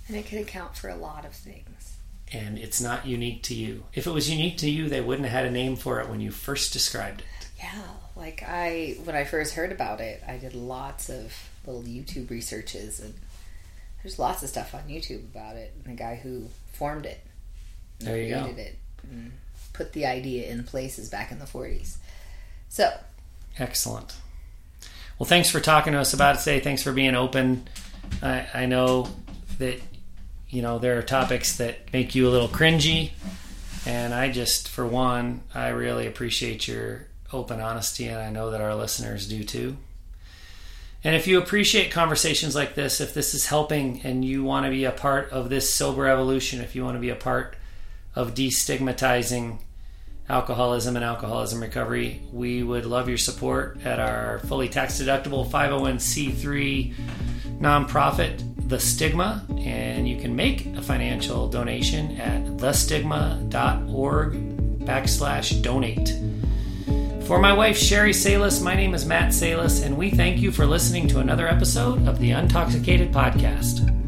[0.07, 1.97] And it could account for a lot of things.
[2.31, 3.83] and it's not unique to you.
[3.93, 6.21] If it was unique to you, they wouldn't have had a name for it when
[6.21, 7.47] you first described it.
[7.57, 7.81] Yeah,
[8.15, 11.33] like I when I first heard about it, I did lots of
[11.65, 13.13] little YouTube researches and
[14.03, 15.73] there's lots of stuff on YouTube about it.
[15.83, 17.19] And the guy who formed it,
[17.99, 18.43] There you go.
[18.43, 19.31] created it,
[19.73, 21.97] put the idea in places back in the 40s.
[22.69, 22.91] So
[23.57, 24.15] Excellent.
[25.17, 26.59] Well, thanks for talking to us about it today.
[26.59, 27.67] Thanks for being open.
[28.21, 29.07] I, I know
[29.59, 29.79] that
[30.49, 33.11] you know there are topics that make you a little cringy,
[33.85, 38.59] and I just, for one, I really appreciate your open honesty, and I know that
[38.61, 39.77] our listeners do too.
[41.05, 44.71] And if you appreciate conversations like this, if this is helping and you want to
[44.71, 47.55] be a part of this sober evolution, if you want to be a part
[48.15, 49.59] of destigmatizing
[50.27, 56.95] alcoholism and alcoholism recovery, we would love your support at our fully tax deductible 501c3
[57.59, 59.45] nonprofit, The Stigma.
[59.59, 64.33] And you can make a financial donation at thestigma.org
[64.79, 66.17] backslash donate.
[67.25, 70.67] For my wife, Sherry Salis, my name is Matt Salis, and we thank you for
[70.67, 74.04] listening to another episode of the Untoxicated Podcast.